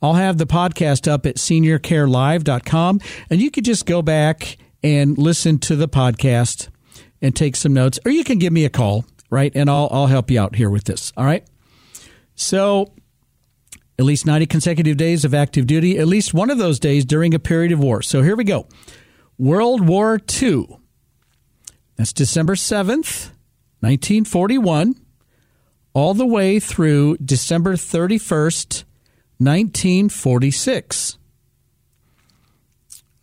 I'll 0.00 0.14
have 0.14 0.38
the 0.38 0.46
podcast 0.46 1.10
up 1.10 1.24
at 1.24 1.36
seniorcarelive.com 1.36 3.00
and 3.30 3.40
you 3.40 3.50
could 3.50 3.64
just 3.64 3.86
go 3.86 4.02
back 4.02 4.58
and 4.82 5.16
listen 5.16 5.58
to 5.60 5.76
the 5.76 5.88
podcast 5.88 6.68
and 7.22 7.34
take 7.34 7.56
some 7.56 7.72
notes 7.72 7.98
or 8.04 8.10
you 8.10 8.22
can 8.22 8.38
give 8.38 8.52
me 8.52 8.64
a 8.64 8.70
call, 8.70 9.04
right? 9.34 9.52
And 9.54 9.68
I'll 9.68 9.88
I'll 9.90 10.06
help 10.06 10.30
you 10.30 10.40
out 10.40 10.54
here 10.54 10.70
with 10.70 10.84
this. 10.84 11.12
All 11.16 11.24
right? 11.24 11.44
So, 12.36 12.92
at 13.98 14.04
least 14.04 14.26
90 14.26 14.46
consecutive 14.46 14.96
days 14.96 15.24
of 15.24 15.34
active 15.34 15.66
duty, 15.66 15.98
at 15.98 16.06
least 16.06 16.32
one 16.32 16.50
of 16.50 16.58
those 16.58 16.78
days 16.80 17.04
during 17.04 17.34
a 17.34 17.38
period 17.38 17.72
of 17.72 17.78
war. 17.78 18.00
So, 18.00 18.22
here 18.22 18.36
we 18.36 18.44
go. 18.44 18.66
World 19.36 19.86
War 19.86 20.20
II. 20.42 20.78
That's 21.96 22.12
December 22.12 22.54
7th, 22.54 23.30
1941, 23.80 24.94
all 25.92 26.14
the 26.14 26.26
way 26.26 26.58
through 26.58 27.16
December 27.18 27.74
31st, 27.74 28.84
1946. 29.38 31.18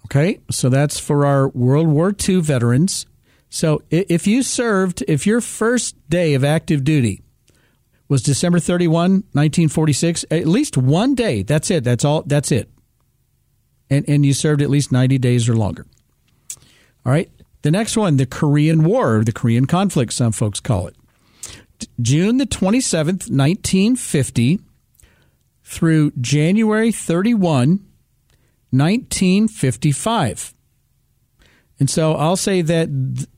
Okay, 0.06 0.40
so 0.50 0.70
that's 0.70 1.00
for 1.00 1.26
our 1.26 1.48
World 1.50 1.88
War 1.88 2.14
II 2.28 2.42
veterans. 2.42 3.06
So 3.54 3.84
if 3.92 4.28
you 4.28 4.44
served, 4.44 5.04
if 5.10 5.28
your 5.28 5.42
first 5.42 5.98
day 6.10 6.36
of 6.36 6.44
active 6.44 6.86
duty 6.86 7.22
was 8.08 8.24
December 8.24 8.60
31, 8.60 9.12
1946, 9.34 10.24
at 10.32 10.48
least 10.48 10.78
one 10.78 11.16
day, 11.16 11.44
that's 11.44 11.70
it. 11.70 11.84
That's 11.84 12.06
all. 12.06 12.24
That's 12.24 12.50
it. 12.50 12.70
And, 13.90 14.08
and 14.08 14.26
you 14.26 14.34
served 14.34 14.62
at 14.62 14.70
least 14.70 14.94
90 14.94 15.18
days 15.18 15.50
or 15.50 15.56
longer. 15.58 15.86
All 17.06 17.12
right. 17.12 17.30
The 17.62 17.72
next 17.72 17.98
one, 17.98 18.16
the 18.16 18.26
Korean 18.26 18.86
War, 18.86 19.22
the 19.26 19.34
Korean 19.34 19.66
conflict, 19.66 20.14
some 20.14 20.32
folks 20.32 20.62
call 20.62 20.88
it. 20.88 20.96
June 22.02 22.38
the 22.38 22.46
27th, 22.46 23.30
1950 23.30 24.62
through 25.66 26.12
January 26.22 26.94
31, 26.94 27.86
1955. 28.70 30.54
And 31.82 31.90
so 31.90 32.14
I'll 32.14 32.38
say 32.38 32.62
that 32.62 32.90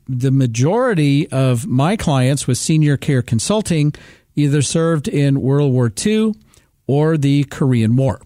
the 0.08 0.32
majority 0.32 1.30
of 1.32 1.68
my 1.68 1.96
clients 1.96 2.48
with 2.48 2.58
senior 2.58 2.98
care 2.98 3.22
consulting 3.22 3.94
either 4.36 4.62
served 4.62 5.08
in 5.08 5.42
World 5.42 5.72
War 5.72 5.92
II 6.06 6.34
or 6.88 7.18
the 7.18 7.44
Korean 7.46 7.96
War. 7.96 8.22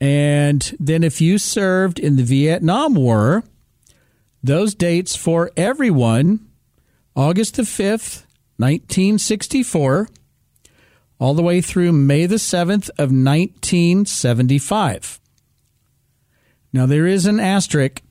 And 0.00 0.76
then 0.78 1.02
if 1.02 1.20
you 1.20 1.38
served 1.38 1.98
in 1.98 2.16
the 2.16 2.22
Vietnam 2.22 2.94
War, 2.94 3.44
those 4.42 4.74
dates 4.74 5.16
for 5.16 5.50
everyone 5.56 6.46
August 7.14 7.56
the 7.56 7.62
5th, 7.62 8.24
1964 8.58 10.08
all 11.18 11.34
the 11.34 11.42
way 11.42 11.60
through 11.60 11.92
May 11.92 12.26
the 12.26 12.36
7th 12.36 12.88
of 12.90 13.10
1975. 13.10 15.20
Now, 16.72 16.84
there 16.84 17.06
is 17.06 17.26
an 17.26 17.40
asterisk. 17.40 18.02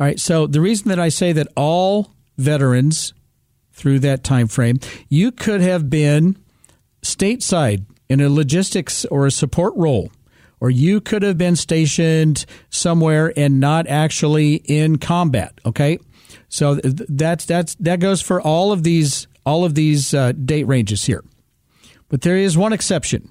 All 0.00 0.06
right, 0.06 0.18
so 0.18 0.46
the 0.46 0.60
reason 0.60 0.88
that 0.88 0.98
I 0.98 1.08
say 1.08 1.32
that 1.32 1.48
all 1.56 2.10
veterans 2.36 3.14
through 3.72 4.00
that 4.00 4.24
time 4.24 4.48
frame, 4.48 4.80
you 5.08 5.30
could 5.30 5.60
have 5.60 5.88
been 5.88 6.36
stateside 7.02 7.84
in 8.08 8.20
a 8.20 8.28
logistics 8.28 9.04
or 9.06 9.26
a 9.26 9.30
support 9.30 9.72
role, 9.76 10.10
or 10.60 10.70
you 10.70 11.00
could 11.00 11.22
have 11.22 11.38
been 11.38 11.54
stationed 11.54 12.44
somewhere 12.70 13.32
and 13.36 13.60
not 13.60 13.86
actually 13.86 14.56
in 14.64 14.98
combat. 14.98 15.60
Okay, 15.64 15.98
so 16.48 16.74
that's 16.82 17.44
that's 17.44 17.74
that 17.76 18.00
goes 18.00 18.20
for 18.20 18.40
all 18.40 18.72
of 18.72 18.82
these 18.82 19.28
all 19.46 19.64
of 19.64 19.74
these 19.74 20.12
uh, 20.12 20.32
date 20.32 20.64
ranges 20.64 21.04
here. 21.04 21.22
But 22.08 22.22
there 22.22 22.36
is 22.36 22.56
one 22.56 22.72
exception 22.72 23.30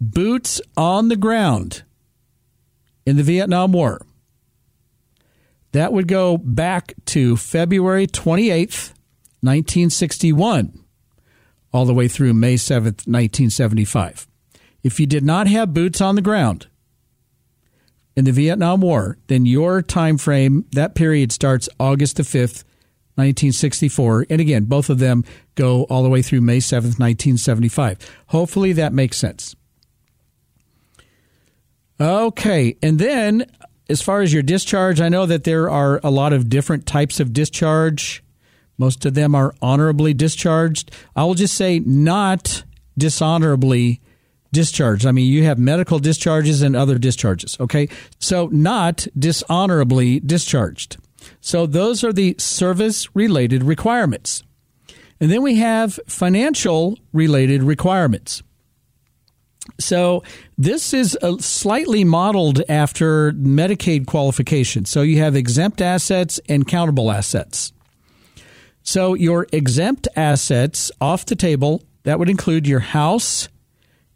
boots 0.00 0.60
on 0.76 1.08
the 1.08 1.16
ground 1.16 1.82
in 3.06 3.16
the 3.16 3.22
Vietnam 3.22 3.72
War. 3.72 4.00
That 5.72 5.92
would 5.92 6.06
go 6.06 6.36
back 6.36 6.94
to 7.06 7.36
February 7.36 8.06
28th, 8.06 8.92
1961, 9.40 10.84
all 11.72 11.84
the 11.84 11.94
way 11.94 12.08
through 12.08 12.34
May 12.34 12.54
7th, 12.54 13.06
1975. 13.08 14.26
If 14.82 15.00
you 15.00 15.06
did 15.06 15.24
not 15.24 15.46
have 15.46 15.74
boots 15.74 16.00
on 16.00 16.14
the 16.14 16.22
ground 16.22 16.66
in 18.14 18.24
the 18.24 18.32
Vietnam 18.32 18.80
War, 18.82 19.16
then 19.28 19.46
your 19.46 19.80
time 19.80 20.18
frame, 20.18 20.66
that 20.72 20.94
period 20.94 21.32
starts 21.32 21.68
August 21.80 22.16
the 22.16 22.22
5th, 22.22 22.64
1964. 23.14 24.26
And 24.30 24.40
again, 24.40 24.64
both 24.64 24.90
of 24.90 24.98
them 24.98 25.24
go 25.54 25.84
all 25.84 26.02
the 26.02 26.08
way 26.08 26.22
through 26.22 26.40
May 26.40 26.58
7th, 26.58 26.98
1975. 26.98 27.98
Hopefully 28.28 28.72
that 28.72 28.92
makes 28.92 29.16
sense. 29.16 29.54
Okay. 32.00 32.76
And 32.82 32.98
then 32.98 33.46
as 33.88 34.02
far 34.02 34.22
as 34.22 34.32
your 34.32 34.42
discharge, 34.42 35.00
I 35.00 35.08
know 35.08 35.26
that 35.26 35.44
there 35.44 35.68
are 35.68 36.00
a 36.02 36.10
lot 36.10 36.32
of 36.32 36.48
different 36.48 36.86
types 36.86 37.20
of 37.20 37.32
discharge. 37.32 38.22
Most 38.78 39.04
of 39.04 39.14
them 39.14 39.34
are 39.34 39.54
honorably 39.60 40.14
discharged. 40.14 40.90
I 41.14 41.24
will 41.24 41.34
just 41.34 41.54
say 41.54 41.80
not 41.80 42.64
dishonorably 42.96 44.00
discharged. 44.52 45.06
I 45.06 45.12
mean, 45.12 45.30
you 45.32 45.44
have 45.44 45.58
medical 45.58 45.98
discharges 45.98 46.62
and 46.62 46.76
other 46.76 46.98
discharges. 46.98 47.56
Okay. 47.58 47.88
So 48.18 48.48
not 48.52 49.06
dishonorably 49.18 50.20
discharged. 50.20 50.98
So 51.40 51.66
those 51.66 52.04
are 52.04 52.12
the 52.12 52.36
service 52.38 53.14
related 53.14 53.62
requirements. 53.62 54.42
And 55.20 55.30
then 55.30 55.42
we 55.42 55.56
have 55.56 55.98
financial 56.06 56.98
related 57.12 57.62
requirements. 57.62 58.42
So 59.78 60.22
this 60.58 60.92
is 60.92 61.16
uh, 61.22 61.38
slightly 61.38 62.04
modeled 62.04 62.62
after 62.68 63.32
Medicaid 63.32 64.06
qualification. 64.06 64.84
So 64.84 65.02
you 65.02 65.18
have 65.18 65.36
exempt 65.36 65.80
assets 65.80 66.40
and 66.48 66.66
countable 66.66 67.10
assets. 67.10 67.72
So 68.82 69.14
your 69.14 69.46
exempt 69.52 70.08
assets 70.16 70.90
off 71.00 71.26
the 71.26 71.36
table, 71.36 71.82
that 72.02 72.18
would 72.18 72.28
include 72.28 72.66
your 72.66 72.80
house, 72.80 73.48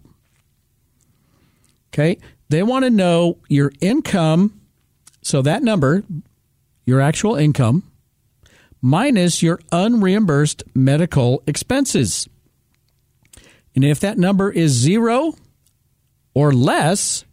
Okay. 1.93 2.17
They 2.47 2.63
want 2.63 2.85
to 2.85 2.89
know 2.89 3.39
your 3.49 3.73
income. 3.81 4.57
So 5.21 5.41
that 5.41 5.63
number, 5.63 6.05
your 6.85 7.01
actual 7.01 7.35
income, 7.35 7.83
minus 8.81 9.43
your 9.43 9.59
unreimbursed 9.73 10.63
medical 10.73 11.43
expenses. 11.45 12.29
And 13.75 13.83
if 13.83 13.99
that 13.99 14.17
number 14.17 14.49
is 14.49 14.71
zero 14.71 15.33
or 16.33 16.51
less, 16.51 17.25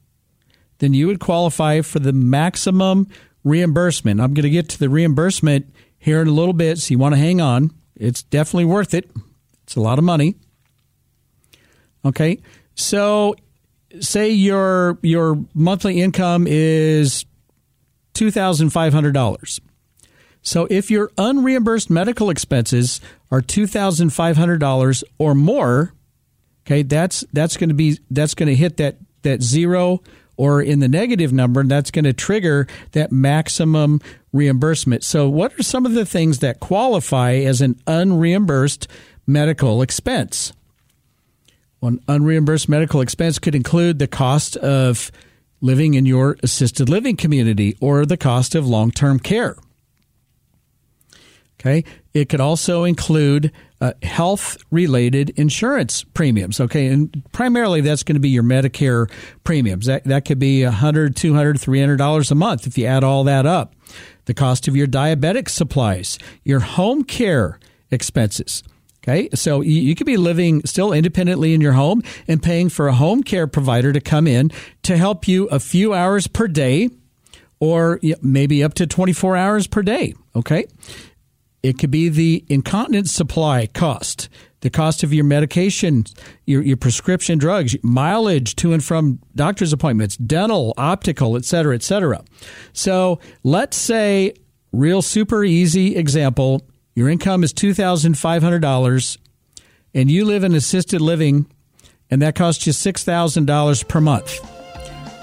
then 0.79 0.95
you 0.95 1.07
would 1.07 1.21
qualify 1.21 1.81
for 1.81 1.99
the 1.99 2.13
maximum 2.13 3.09
reimbursement. 3.45 4.21
I'm 4.21 4.35
going 4.35 4.45
to 4.45 4.51
get 4.51 4.69
to 4.71 4.79
the 4.79 4.89
reimbursement 4.89 5.73
here 5.99 6.21
in 6.21 6.29
a 6.29 6.33
little 6.33 6.53
bit, 6.53 6.79
so 6.79 6.93
you 6.93 6.99
want 6.99 7.15
to 7.15 7.21
hang 7.21 7.41
on. 7.41 7.71
It's 7.95 8.23
definitely 8.23 8.67
worth 8.67 8.93
it. 8.93 9.11
It's 9.63 9.77
a 9.77 9.81
lot 9.81 9.99
of 9.99 10.05
money. 10.05 10.37
Okay, 12.05 12.41
so 12.75 13.35
say 14.01 14.31
your 14.31 14.99
your 15.03 15.45
monthly 15.55 16.01
income 16.01 16.47
is 16.47 17.25
two 18.15 18.31
thousand 18.31 18.71
five 18.71 18.93
hundred 18.93 19.13
dollars. 19.13 19.61
So 20.43 20.69
if 20.71 20.91
your 20.91 21.09
unreimbursed 21.19 21.91
medical 21.91 22.31
expenses 22.31 23.01
are 23.33 23.41
two 23.41 23.67
thousand 23.67 24.11
five 24.11 24.37
hundred 24.37 24.61
dollars 24.61 25.03
or 25.19 25.35
more, 25.35 25.95
okay, 26.67 26.83
that's 26.83 27.25
that's 27.33 27.57
going 27.57 27.69
to 27.69 27.75
be 27.75 27.99
that's 28.11 28.35
going 28.35 28.49
to 28.49 28.55
hit 28.55 28.77
that 28.79 28.97
that 29.23 29.43
zero 29.43 30.03
or 30.37 30.61
in 30.61 30.81
the 30.81 30.89
negative 30.89 31.33
number, 31.33 31.61
and 31.61 31.71
that's 31.71 31.91
going 31.91 32.05
to 32.05 32.13
trigger 32.13 32.67
that 32.93 33.11
maximum 33.11 34.01
reimbursement. 34.33 35.03
So, 35.03 35.29
what 35.29 35.59
are 35.59 35.63
some 35.63 35.87
of 35.87 35.93
the 35.93 36.05
things 36.05 36.41
that 36.41 36.61
qualify 36.61 37.35
as 37.35 37.61
an 37.61 37.81
unreimbursed 37.87 38.87
medical 39.27 39.81
expense? 39.83 40.53
One 41.81 42.01
unreimbursed 42.09 42.69
medical 42.69 43.01
expense 43.01 43.39
could 43.39 43.55
include 43.55 43.99
the 43.99 44.09
cost 44.09 44.57
of 44.57 45.11
living 45.61 45.95
in 45.95 46.05
your 46.05 46.37
assisted 46.43 46.89
living 46.89 47.17
community 47.17 47.77
or 47.81 48.05
the 48.05 48.17
cost 48.17 48.55
of 48.55 48.67
long 48.67 48.91
term 48.91 49.19
care. 49.19 49.57
Okay. 51.67 51.85
It 52.15 52.29
could 52.29 52.41
also 52.41 52.85
include 52.85 53.51
uh, 53.81 53.93
health 54.03 54.57
related 54.71 55.31
insurance 55.31 56.05
premiums. 56.05 56.61
Okay. 56.61 56.87
And 56.87 57.25
primarily 57.33 57.81
that's 57.81 58.05
going 58.05 58.15
to 58.15 58.21
be 58.21 58.29
your 58.29 58.45
Medicare 58.45 59.11
premiums. 59.43 59.87
That, 59.87 60.05
that 60.05 60.25
could 60.25 60.39
be 60.39 60.61
$100, 60.61 61.15
$200, 61.15 61.55
$300 61.59 62.31
a 62.31 62.35
month 62.35 62.67
if 62.67 62.79
you 62.79 62.87
add 62.87 63.03
all 63.03 63.25
that 63.25 63.47
up. 63.47 63.75
The 64.27 64.35
cost 64.35 64.69
of 64.69 64.77
your 64.77 64.87
diabetic 64.87 65.49
supplies, 65.49 66.19
your 66.45 66.61
home 66.61 67.03
care 67.03 67.59
expenses. 67.91 68.63
Okay. 69.03 69.29
So 69.35 69.61
you, 69.61 69.95
could 69.95 70.07
be 70.07 70.17
living 70.17 70.65
still 70.67 70.93
independently 70.93 71.53
in 71.53 71.61
your 71.61 71.73
home 71.73 72.03
and 72.29 72.43
paying 72.43 72.69
for 72.69 72.89
a 72.89 72.93
home 72.93 73.23
care 73.23 73.47
provider 73.47 73.93
to 73.93 74.01
come 74.01 74.27
in 74.27 74.51
to 74.83 74.97
help 74.97 75.27
you 75.29 75.47
a 75.47 75.61
few 75.61 75.95
hours 75.95 76.27
per 76.29 76.49
day 76.49 76.91
or 77.59 78.01
maybe 78.21 78.63
up 78.63 78.75
to 78.75 78.87
24 78.87 79.37
hours 79.37 79.67
per 79.67 79.83
day. 79.83 80.15
Okay. 80.35 80.67
It 81.67 81.79
could 81.79 81.91
be 81.91 82.09
the 82.09 82.45
incontinence 82.49 83.11
supply 83.11 83.67
cost, 83.67 84.29
the 84.61 84.71
cost 84.71 85.03
of 85.03 85.13
your 85.13 85.25
medication, 85.25 86.05
your, 86.45 86.63
your 86.63 86.77
prescription 86.77 87.39
drugs, 87.39 87.75
mileage 87.83 88.55
to 88.57 88.73
and 88.73 88.85
from 88.85 89.19
doctor's 89.35 89.73
appointments, 89.73 90.17
dental, 90.17 90.75
optical, 90.77 91.37
et 91.37 91.45
cetera, 91.45 91.75
et 91.75 91.83
cetera. 91.83 92.23
So 92.73 93.19
let's 93.43 93.77
say, 93.77 94.35
real 94.71 95.03
super 95.03 95.43
easy 95.43 95.97
example, 95.97 96.63
your 96.95 97.09
income 97.09 97.43
is 97.43 97.53
$2,500 97.53 99.19
and 99.93 100.09
you 100.09 100.25
live 100.25 100.45
in 100.45 100.55
assisted 100.55 101.01
living 101.01 101.47
and 102.13 102.23
that 102.23 102.37
costs 102.37 102.65
you 102.65 102.73
$6,000 102.73 103.89
per 103.89 104.01
month. 104.01 104.39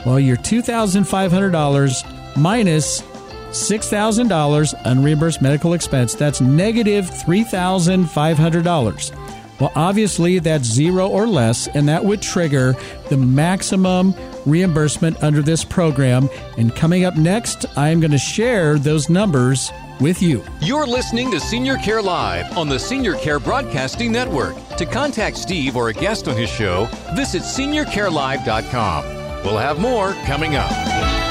Well, 0.06 0.20
your 0.20 0.36
$2,500 0.36 2.36
minus 2.36 3.02
$6,000 3.54 4.84
unreimbursed 4.84 5.42
medical 5.42 5.74
expense. 5.74 6.16
That's 6.16 6.42
negative 6.42 7.10
$3,500. 7.10 9.60
Well, 9.60 9.72
obviously, 9.76 10.40
that's 10.40 10.66
zero 10.66 11.08
or 11.08 11.28
less, 11.28 11.68
and 11.68 11.88
that 11.88 12.04
would 12.04 12.22
trigger 12.22 12.76
the 13.10 13.18
maximum 13.18 14.14
reimbursement 14.46 15.24
under 15.24 15.42
this 15.42 15.64
program. 15.64 16.30
And 16.58 16.76
coming 16.76 17.06
up 17.06 17.16
next, 17.16 17.66
I'm 17.78 18.00
going 18.00 18.12
to 18.12 18.18
share 18.18 18.78
those 18.78 19.10
numbers 19.10 19.72
with 20.02 20.22
you. 20.22 20.44
You're 20.60 20.88
listening 20.88 21.32
to 21.32 21.40
Senior 21.40 21.78
Care 21.78 22.02
Live 22.02 22.58
on 22.58 22.68
the 22.68 22.80
Senior 22.80 23.16
Care 23.16 23.40
Broadcasting 23.40 24.12
Network. 24.12 24.56
To 24.78 24.86
contact 24.86 25.38
Steve 25.38 25.78
or 25.78 25.90
a 25.90 25.94
guest 25.94 26.28
on 26.28 26.36
his 26.36 26.50
show, 26.50 26.90
visit 27.16 27.44
seniorcarelive.com. 27.44 29.06
We'll 29.44 29.58
have 29.58 29.80
more 29.80 30.14
coming 30.26 30.56
up. 30.56 31.23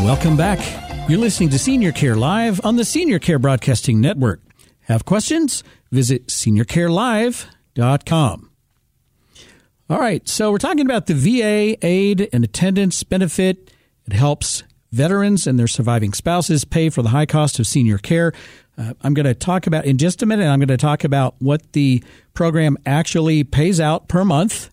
Welcome 0.00 0.36
back. 0.36 0.60
You're 1.08 1.18
listening 1.18 1.48
to 1.50 1.58
Senior 1.58 1.92
Care 1.92 2.16
Live 2.16 2.60
on 2.64 2.76
the 2.76 2.84
Senior 2.84 3.18
Care 3.18 3.38
Broadcasting 3.38 4.00
Network. 4.00 4.40
Have 4.82 5.04
questions? 5.04 5.62
Visit 5.90 6.28
seniorcarelive.com. 6.28 8.50
All 9.90 9.98
right, 9.98 10.26
so 10.28 10.50
we're 10.50 10.58
talking 10.58 10.86
about 10.86 11.06
the 11.06 11.14
VA 11.14 11.76
aid 11.86 12.28
and 12.32 12.44
attendance 12.44 13.02
benefit. 13.04 13.72
It 14.06 14.12
helps 14.12 14.62
veterans 14.90 15.46
and 15.46 15.58
their 15.58 15.68
surviving 15.68 16.12
spouses 16.12 16.64
pay 16.64 16.90
for 16.90 17.02
the 17.02 17.10
high 17.10 17.26
cost 17.26 17.58
of 17.58 17.66
senior 17.66 17.98
care. 17.98 18.32
Uh, 18.78 18.94
I'm 19.02 19.14
going 19.14 19.26
to 19.26 19.34
talk 19.34 19.66
about 19.66 19.84
in 19.84 19.98
just 19.98 20.22
a 20.22 20.26
minute. 20.26 20.46
I'm 20.46 20.58
going 20.58 20.68
to 20.68 20.76
talk 20.76 21.04
about 21.04 21.34
what 21.40 21.72
the 21.72 22.02
program 22.34 22.76
actually 22.86 23.44
pays 23.44 23.80
out 23.80 24.08
per 24.08 24.24
month 24.24 24.70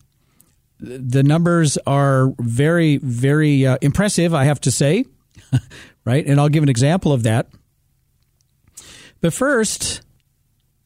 the 0.80 1.22
numbers 1.22 1.78
are 1.86 2.32
very, 2.38 2.96
very 2.98 3.66
uh, 3.66 3.78
impressive, 3.80 4.34
I 4.34 4.44
have 4.44 4.60
to 4.62 4.70
say, 4.70 5.04
right? 6.04 6.26
And 6.26 6.40
I'll 6.40 6.48
give 6.48 6.62
an 6.62 6.68
example 6.68 7.12
of 7.12 7.22
that. 7.24 7.48
But 9.20 9.34
first, 9.34 10.02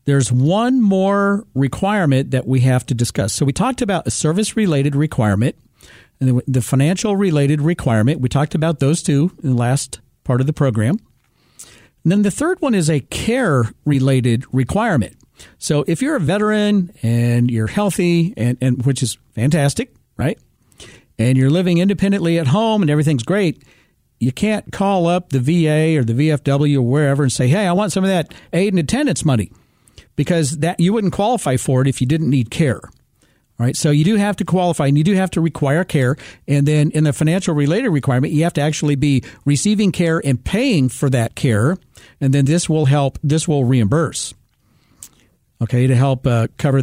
there's 0.04 0.30
one 0.32 0.82
more 0.82 1.46
requirement 1.54 2.32
that 2.32 2.46
we 2.46 2.60
have 2.60 2.84
to 2.86 2.94
discuss. 2.94 3.32
So 3.32 3.44
we 3.44 3.52
talked 3.52 3.80
about 3.80 4.06
a 4.06 4.10
service 4.10 4.56
related 4.56 4.94
requirement 4.96 5.56
and 6.20 6.42
the 6.46 6.62
financial 6.62 7.16
related 7.16 7.60
requirement. 7.60 8.20
We 8.20 8.28
talked 8.28 8.54
about 8.54 8.80
those 8.80 9.02
two 9.02 9.32
in 9.42 9.50
the 9.50 9.56
last 9.56 10.00
part 10.24 10.40
of 10.40 10.46
the 10.46 10.52
program. 10.52 10.98
And 12.02 12.12
then 12.12 12.22
the 12.22 12.30
third 12.30 12.60
one 12.60 12.74
is 12.74 12.90
a 12.90 13.00
care 13.00 13.70
related 13.84 14.44
requirement. 14.52 15.16
So 15.58 15.84
if 15.86 16.02
you're 16.02 16.16
a 16.16 16.20
veteran 16.20 16.92
and 17.02 17.50
you're 17.50 17.66
healthy, 17.66 18.34
and, 18.36 18.58
and 18.60 18.84
which 18.84 19.02
is 19.02 19.18
fantastic, 19.34 19.94
right? 20.16 20.38
And 21.18 21.38
you're 21.38 21.50
living 21.50 21.78
independently 21.78 22.38
at 22.38 22.48
home 22.48 22.82
and 22.82 22.90
everything's 22.90 23.22
great, 23.22 23.62
you 24.18 24.32
can't 24.32 24.72
call 24.72 25.06
up 25.06 25.30
the 25.30 25.40
VA 25.40 25.98
or 25.98 26.04
the 26.04 26.14
VFW 26.14 26.76
or 26.78 26.82
wherever 26.82 27.22
and 27.22 27.32
say, 27.32 27.48
"Hey, 27.48 27.66
I 27.66 27.72
want 27.72 27.92
some 27.92 28.04
of 28.04 28.10
that 28.10 28.32
aid 28.52 28.72
and 28.72 28.80
attendance 28.80 29.24
money," 29.24 29.50
because 30.16 30.58
that 30.58 30.80
you 30.80 30.92
wouldn't 30.92 31.12
qualify 31.12 31.56
for 31.56 31.82
it 31.82 31.88
if 31.88 32.00
you 32.00 32.06
didn't 32.06 32.30
need 32.30 32.50
care. 32.50 32.80
All 33.56 33.66
right, 33.66 33.76
so 33.76 33.90
you 33.90 34.02
do 34.02 34.16
have 34.16 34.34
to 34.36 34.44
qualify 34.44 34.88
and 34.88 34.98
you 34.98 35.04
do 35.04 35.14
have 35.14 35.30
to 35.32 35.40
require 35.40 35.84
care. 35.84 36.16
And 36.48 36.66
then 36.66 36.90
in 36.90 37.04
the 37.04 37.12
financial 37.12 37.54
related 37.54 37.90
requirement, 37.90 38.32
you 38.32 38.42
have 38.42 38.54
to 38.54 38.60
actually 38.60 38.96
be 38.96 39.22
receiving 39.44 39.92
care 39.92 40.20
and 40.24 40.42
paying 40.42 40.88
for 40.88 41.08
that 41.10 41.36
care. 41.36 41.76
And 42.20 42.34
then 42.34 42.46
this 42.46 42.68
will 42.68 42.86
help, 42.86 43.16
this 43.22 43.46
will 43.46 43.64
reimburse 43.64 44.34
okay, 45.64 45.86
to 45.86 45.96
help 45.96 46.26
uh, 46.26 46.48
cover 46.56 46.82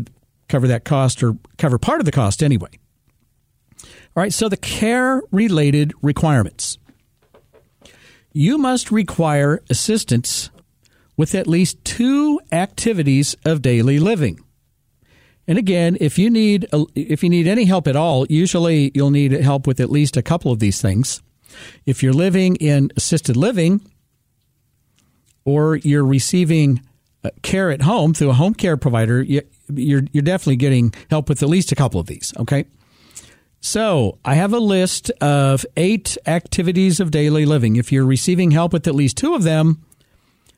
cover 0.50 0.68
that 0.68 0.84
cost 0.84 1.24
or 1.24 1.38
cover 1.58 1.78
part 1.78 2.02
of 2.02 2.06
the 2.06 2.12
cost 2.12 2.44
anyway. 2.44 2.70
All 3.84 4.22
right, 4.22 4.34
so 4.34 4.50
the 4.50 4.58
care 4.58 5.22
related 5.32 5.94
requirements. 6.02 6.78
You 8.34 8.58
must 8.58 8.92
require 8.92 9.62
assistance 9.70 10.50
with 11.16 11.36
at 11.36 11.48
least 11.48 11.84
two 11.86 12.40
activities 12.52 13.36
of 13.46 13.62
daily 13.62 14.00
living. 14.00 14.40
And 15.48 15.58
again, 15.58 15.98
if 16.00 16.18
you 16.18 16.30
need 16.30 16.68
if 16.96 17.24
you 17.24 17.30
need 17.30 17.48
any 17.48 17.66
help 17.66 17.88
at 17.88 17.96
all, 17.96 18.26
usually 18.28 18.92
you'll 18.94 19.12
need 19.12 19.32
help 19.32 19.68
with 19.68 19.80
at 19.80 19.90
least 19.90 20.18
a 20.18 20.22
couple 20.22 20.52
of 20.52 20.60
these 20.60 20.82
things. 20.82 21.22
If 21.86 22.04
you're 22.04 22.14
living 22.14 22.56
in 22.58 22.92
assisted 22.96 23.36
living 23.36 23.82
or 25.44 25.78
you're 25.78 26.06
receiving 26.06 26.78
uh, 26.78 26.91
Uh, 27.24 27.30
care 27.44 27.70
at 27.70 27.84
home 27.84 28.16
through 28.16 28.32
a 28.32 28.34
home 28.34 28.56
care 28.56 28.78
provider, 28.78 29.22
you're 29.22 29.44
you're 29.70 30.24
definitely 30.24 30.56
getting 30.56 30.92
help 31.10 31.30
with 31.30 31.44
at 31.44 31.50
least 31.50 31.72
a 31.72 31.76
couple 31.76 32.00
of 32.00 32.08
these. 32.08 32.34
Okay. 32.38 32.66
So 33.60 34.18
I 34.26 34.34
have 34.34 34.54
a 34.54 34.60
list 34.60 35.12
of 35.22 35.64
eight 35.78 36.18
activities 36.26 37.00
of 37.00 37.12
daily 37.12 37.46
living. 37.46 37.76
If 37.76 37.92
you're 37.92 38.06
receiving 38.06 38.50
help 38.50 38.74
with 38.74 38.88
at 38.88 38.96
least 38.96 39.18
two 39.18 39.36
of 39.36 39.44
them, 39.44 39.86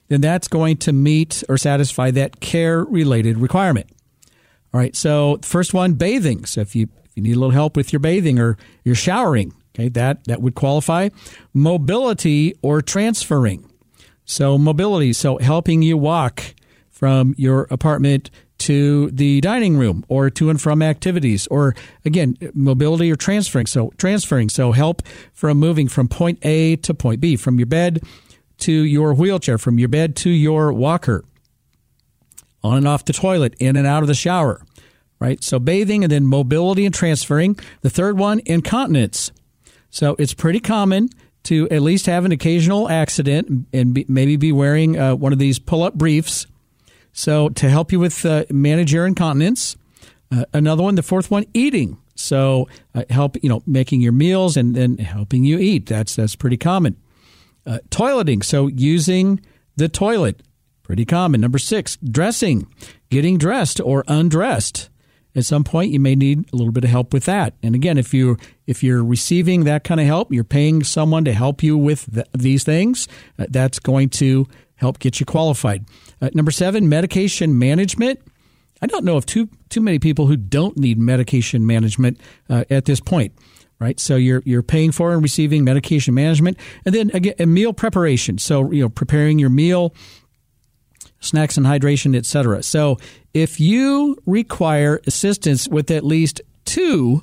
then 0.07 0.22
that's 0.22 0.47
going 0.47 0.78
to 0.78 0.93
meet 0.93 1.43
or 1.49 1.57
satisfy 1.57 2.11
that 2.11 2.39
care 2.39 2.84
related 2.86 3.38
requirement. 3.38 3.89
All 4.74 4.80
right. 4.80 4.95
So 4.95 5.39
first 5.43 5.74
one, 5.74 5.95
bathing. 5.95 6.45
So 6.45 6.61
if 6.61 6.76
you 6.76 6.88
if 7.03 7.11
you 7.16 7.24
need 7.24 7.36
a 7.36 7.39
little 7.39 7.51
help 7.51 7.76
with 7.76 7.91
your 7.91 7.99
bathing 7.99 8.39
or 8.39 8.57
your 8.86 8.95
showering, 8.95 9.53
okay, 9.76 9.89
that 9.89 10.24
that 10.26 10.41
would 10.41 10.55
qualify. 10.55 11.09
Mobility 11.53 12.55
or 12.61 12.82
transferring. 12.82 13.70
So, 14.26 14.57
mobility, 14.57 15.13
so 15.13 15.38
helping 15.38 15.82
you 15.82 15.97
walk 15.97 16.55
from 16.89 17.36
your 17.38 17.67
apartment 17.69 18.30
to 18.59 19.09
the 19.11 19.41
dining 19.41 19.78
room 19.78 20.05
or 20.07 20.30
to 20.30 20.49
and 20.49 20.61
from 20.61 20.82
activities 20.82 21.47
or 21.47 21.76
again 22.05 22.38
mobility 22.53 23.11
or 23.11 23.15
transferring. 23.15 23.65
So 23.65 23.91
transferring 23.97 24.47
so 24.49 24.71
help 24.71 25.01
from 25.34 25.57
moving 25.57 25.89
from 25.89 26.07
point 26.07 26.39
A 26.43 26.78
to 26.78 26.93
point 26.93 27.19
B 27.19 27.36
from 27.36 27.59
your 27.59 27.65
bed 27.65 28.01
to 28.59 28.71
your 28.71 29.13
wheelchair 29.15 29.57
from 29.57 29.80
your 29.80 29.89
bed 29.89 30.15
to 30.17 30.30
your 30.30 30.71
walker 30.71 31.26
on 32.63 32.78
and 32.78 32.88
off 32.88 33.03
the 33.03 33.11
toilet 33.11 33.53
in 33.59 33.76
and 33.76 33.86
out 33.86 34.01
of 34.03 34.07
the 34.07 34.13
shower 34.13 34.61
right? 35.24 35.41
So 35.41 35.57
bathing 35.57 36.03
and 36.03 36.11
then 36.11 36.28
mobility 36.28 36.86
and 36.86 36.93
transferring. 36.93 37.57
The 37.80 37.89
third 37.89 38.17
one 38.17 38.41
incontinence. 38.45 39.32
So 39.89 40.17
it's 40.19 40.34
pretty 40.34 40.59
common 40.59 41.07
to 41.44 41.68
at 41.70 41.82
least 41.82 42.06
have 42.06 42.26
an 42.26 42.32
occasional 42.32 42.89
accident 42.89 43.68
and 43.74 43.94
be, 43.94 44.06
maybe 44.08 44.36
be 44.38 44.52
wearing 44.52 44.98
uh, 44.98 45.16
one 45.16 45.34
of 45.34 45.39
these 45.39 45.60
pull 45.60 45.84
up 45.84 45.94
briefs. 45.94 46.48
So 47.12 47.50
to 47.50 47.70
help 47.70 47.91
you 47.91 48.00
with 48.00 48.26
uh, 48.26 48.46
manage 48.50 48.94
your 48.94 49.06
incontinence. 49.06 49.78
Uh, 50.32 50.46
another 50.54 50.84
one, 50.84 50.96
the 50.96 51.04
fourth 51.04 51.30
one, 51.30 51.46
eating. 51.54 51.98
So 52.16 52.68
uh, 52.96 53.04
help 53.10 53.38
you 53.41 53.50
know 53.50 53.62
making 53.66 54.02
your 54.02 54.12
meals 54.12 54.56
and 54.58 54.76
then 54.76 54.98
helping 54.98 55.44
you 55.44 55.60
eat. 55.60 55.86
That's 55.86 56.16
that's 56.16 56.36
pretty 56.36 56.58
common. 56.58 56.98
Uh, 57.66 57.80
toileting. 57.89 58.44
So 58.44 58.68
using 58.68 59.41
the 59.76 59.89
toilet, 59.89 60.41
pretty 60.84 61.06
common. 61.06 61.41
Number 61.41 61.58
six, 61.58 61.98
dressing, 61.98 62.68
getting 63.10 63.38
dressed 63.38 63.80
or 63.80 64.04
undressed 64.08 64.89
at 65.36 65.45
some 65.45 65.63
point 65.63 65.91
you 65.91 65.99
may 65.99 66.15
need 66.15 66.51
a 66.53 66.55
little 66.55 66.71
bit 66.71 66.84
of 66.84 66.89
help 66.89 67.13
with 67.13 67.25
that. 67.25 67.53
And 67.63 67.75
again, 67.75 67.97
if 67.97 68.13
you 68.13 68.38
if 68.67 68.84
you're 68.84 69.03
receiving 69.03 69.63
that 69.65 69.84
kind 69.84 69.99
of 69.99 70.05
help, 70.05 70.31
you're 70.31 70.43
paying 70.43 70.84
someone 70.84 71.25
to 71.25 71.34
help 71.34 71.63
you 71.63 71.77
with 71.77 72.05
the, 72.05 72.25
these 72.34 72.63
things. 72.63 73.07
Uh, 73.38 73.45
that's 73.49 73.79
going 73.79 74.09
to 74.09 74.47
help 74.75 74.99
get 74.99 75.19
you 75.19 75.25
qualified. 75.25 75.86
Uh, 76.21 76.29
number 76.34 76.51
seven, 76.51 76.88
medication 76.89 77.57
management. 77.57 78.19
I 78.81 78.88
don't 78.88 79.05
know 79.05 79.17
of 79.17 79.25
too 79.25 79.49
too 79.69 79.81
many 79.81 79.99
people 79.99 80.27
who 80.27 80.36
don't 80.36 80.77
need 80.77 80.97
medication 80.97 81.65
management 81.65 82.19
uh, 82.49 82.65
at 82.69 82.86
this 82.86 82.99
point. 82.99 83.34
Right, 83.79 83.99
so 83.99 84.15
you're 84.15 84.41
you're 84.45 84.63
paying 84.63 84.93
for 84.93 85.13
and 85.13 85.21
receiving 85.21 85.65
medication 85.65 86.13
management, 86.13 86.57
and 86.86 86.95
then 86.95 87.11
again, 87.13 87.36
meal 87.53 87.73
preparation. 87.73 88.38
So 88.38 88.71
you 88.71 88.84
know, 88.84 88.88
preparing 88.88 89.39
your 89.39 89.49
meal, 89.49 89.93
snacks 91.24 91.57
and 91.57 91.65
hydration, 91.65 92.15
etc. 92.15 92.63
So 92.63 92.99
if 93.34 93.59
you 93.59 94.17
require 94.26 95.01
assistance 95.07 95.67
with 95.67 95.89
at 95.89 96.03
least 96.03 96.41
two 96.65 97.21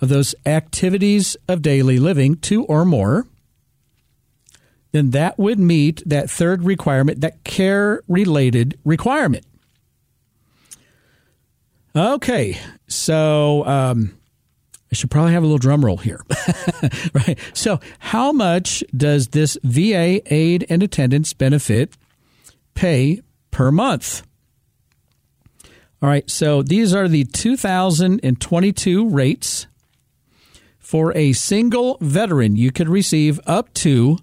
of 0.00 0.08
those 0.08 0.34
activities 0.44 1.36
of 1.48 1.62
daily 1.62 1.98
living, 1.98 2.36
two 2.36 2.64
or 2.64 2.84
more, 2.84 3.26
then 4.92 5.10
that 5.10 5.38
would 5.38 5.58
meet 5.58 6.02
that 6.06 6.30
third 6.30 6.62
requirement, 6.62 7.20
that 7.20 7.42
care 7.44 8.02
related 8.08 8.78
requirement. 8.84 9.44
Okay, 11.94 12.58
so 12.88 13.64
um, 13.66 14.16
I 14.92 14.94
should 14.94 15.10
probably 15.10 15.32
have 15.32 15.42
a 15.42 15.46
little 15.46 15.58
drum 15.58 15.84
roll 15.84 15.96
here. 15.96 16.20
right. 17.14 17.38
So, 17.54 17.80
how 17.98 18.32
much 18.32 18.84
does 18.94 19.28
this 19.28 19.58
VA 19.62 20.20
aid 20.32 20.66
and 20.68 20.82
attendance 20.82 21.32
benefit 21.32 21.94
pay 22.76 23.20
per 23.50 23.72
month? 23.72 24.22
All 26.00 26.08
right, 26.08 26.30
so 26.30 26.62
these 26.62 26.94
are 26.94 27.08
the 27.08 27.24
2022 27.24 29.08
rates. 29.08 29.66
For 30.78 31.12
a 31.16 31.32
single 31.32 31.98
veteran, 32.00 32.54
you 32.54 32.70
could 32.70 32.88
receive 32.88 33.40
up 33.44 33.74
to 33.74 34.18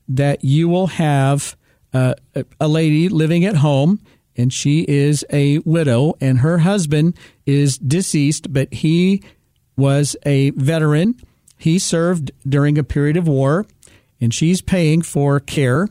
that 0.07 0.43
you 0.43 0.69
will 0.69 0.85
have 0.85 1.57
uh, 1.95 2.13
a 2.59 2.67
lady 2.67 3.09
living 3.09 3.43
at 3.43 3.55
home 3.55 4.01
and 4.37 4.53
she 4.53 4.85
is 4.87 5.25
a 5.31 5.57
widow 5.65 6.13
and 6.21 6.37
her 6.41 6.59
husband 6.59 7.17
is 7.47 7.79
deceased, 7.79 8.53
but 8.53 8.71
he 8.71 9.23
was 9.77 10.15
a 10.27 10.51
veteran. 10.51 11.15
He 11.57 11.79
served 11.79 12.29
during 12.47 12.77
a 12.77 12.83
period 12.83 13.17
of 13.17 13.27
war 13.27 13.65
and 14.21 14.31
she's 14.31 14.61
paying 14.61 15.01
for 15.01 15.39
care. 15.39 15.89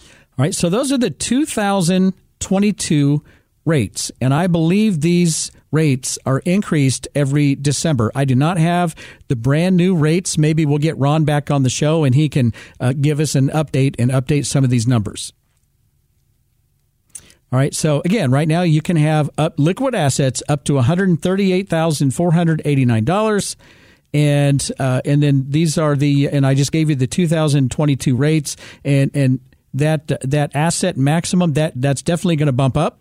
All 0.00 0.06
right, 0.38 0.56
so 0.56 0.68
those 0.68 0.90
are 0.90 0.98
the 0.98 1.10
2022 1.10 3.24
rates, 3.64 4.10
and 4.20 4.34
I 4.34 4.48
believe 4.48 5.00
these 5.00 5.52
rates 5.70 6.18
are 6.26 6.40
increased 6.40 7.06
every 7.14 7.54
December. 7.54 8.10
I 8.12 8.24
do 8.24 8.34
not 8.34 8.58
have 8.58 8.96
the 9.28 9.36
brand 9.36 9.76
new 9.76 9.94
rates. 9.94 10.36
Maybe 10.36 10.66
we'll 10.66 10.78
get 10.78 10.98
Ron 10.98 11.24
back 11.24 11.52
on 11.52 11.62
the 11.62 11.70
show 11.70 12.02
and 12.02 12.12
he 12.12 12.28
can 12.28 12.52
uh, 12.80 12.92
give 12.92 13.20
us 13.20 13.36
an 13.36 13.50
update 13.50 13.94
and 14.00 14.10
update 14.10 14.46
some 14.46 14.64
of 14.64 14.70
these 14.70 14.88
numbers. 14.88 15.32
All 17.56 17.60
right. 17.62 17.74
So 17.74 18.02
again, 18.04 18.30
right 18.30 18.46
now 18.46 18.60
you 18.60 18.82
can 18.82 18.96
have 18.96 19.30
up 19.38 19.54
liquid 19.56 19.94
assets 19.94 20.42
up 20.46 20.64
to 20.64 20.74
one 20.74 20.84
hundred 20.84 21.22
thirty-eight 21.22 21.70
thousand 21.70 22.10
four 22.10 22.30
hundred 22.30 22.60
eighty-nine 22.66 23.04
dollars, 23.04 23.56
and 24.12 24.70
uh, 24.78 25.00
and 25.06 25.22
then 25.22 25.46
these 25.48 25.78
are 25.78 25.96
the 25.96 26.28
and 26.28 26.46
I 26.46 26.52
just 26.52 26.70
gave 26.70 26.90
you 26.90 26.96
the 26.96 27.06
2022 27.06 28.14
rates, 28.14 28.58
and 28.84 29.10
and 29.14 29.40
that 29.72 30.06
that 30.28 30.54
asset 30.54 30.98
maximum 30.98 31.54
that 31.54 31.72
that's 31.76 32.02
definitely 32.02 32.36
going 32.36 32.48
to 32.48 32.52
bump 32.52 32.76
up. 32.76 33.00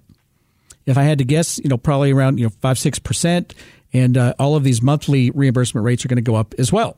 If 0.86 0.98
I 0.98 1.04
had 1.04 1.18
to 1.18 1.26
guess, 1.26 1.60
you 1.62 1.68
know, 1.68 1.78
probably 1.78 2.14
around 2.14 2.38
you 2.38 2.46
know 2.46 2.54
five 2.62 2.80
six 2.80 2.98
percent, 2.98 3.54
and 3.92 4.18
uh, 4.18 4.36
all 4.40 4.56
of 4.56 4.64
these 4.64 4.82
monthly 4.82 5.32
reimbursement 5.32 5.84
rates 5.84 6.06
are 6.06 6.08
going 6.08 6.16
to 6.16 6.22
go 6.22 6.36
up 6.36 6.54
as 6.58 6.72
well. 6.72 6.96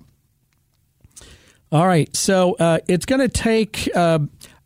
All 1.72 1.88
right, 1.88 2.16
so 2.16 2.54
uh, 2.60 2.82
it's 2.88 3.08
going 3.08 3.22
to 3.22 3.28
take 3.28 3.90
uh, 3.96 4.20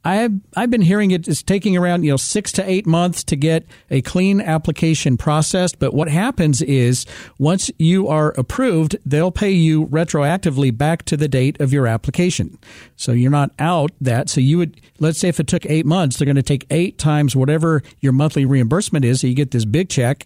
I've 0.04 0.34
I've 0.56 0.72
been 0.72 0.82
hearing 0.82 1.12
it 1.12 1.28
is 1.28 1.44
taking 1.44 1.78
around 1.78 2.04
you 2.04 2.12
know 2.12 2.18
six 2.18 2.52
to 2.54 2.68
eight 2.68 2.88
months 2.88 3.24
to 3.26 3.36
get 3.36 3.66
a 3.90 4.02
clean 4.02 4.42
application 4.42 5.16
processed. 5.16 5.78
But 5.78 5.94
what 5.94 6.10
happens 6.10 6.62
is 6.62 7.06
once 7.38 7.70
you 7.78 8.08
are 8.08 8.34
approved, 8.38 8.98
they'll 9.06 9.32
pay 9.32 9.52
you 9.52 9.86
retroactively 9.88 10.76
back 10.76 11.04
to 11.06 11.18
the 11.18 11.28
date 11.28 11.60
of 11.62 11.72
your 11.72 11.86
application. 11.86 12.58
So 12.96 13.12
you're 13.12 13.30
not 13.30 13.52
out 13.60 13.92
that. 14.02 14.30
So 14.30 14.42
you 14.42 14.58
would 14.58 14.82
let's 15.00 15.20
say 15.20 15.30
if 15.30 15.40
it 15.40 15.48
took 15.48 15.66
eight 15.68 15.86
months, 15.86 16.18
they're 16.18 16.26
going 16.26 16.36
to 16.36 16.42
take 16.42 16.66
eight 16.72 16.98
times 16.98 17.36
whatever 17.36 17.84
your 18.00 18.14
monthly 18.14 18.46
reimbursement 18.46 19.06
is. 19.06 19.22
So 19.22 19.28
you 19.28 19.36
get 19.36 19.52
this 19.52 19.66
big 19.66 19.90
check, 19.90 20.26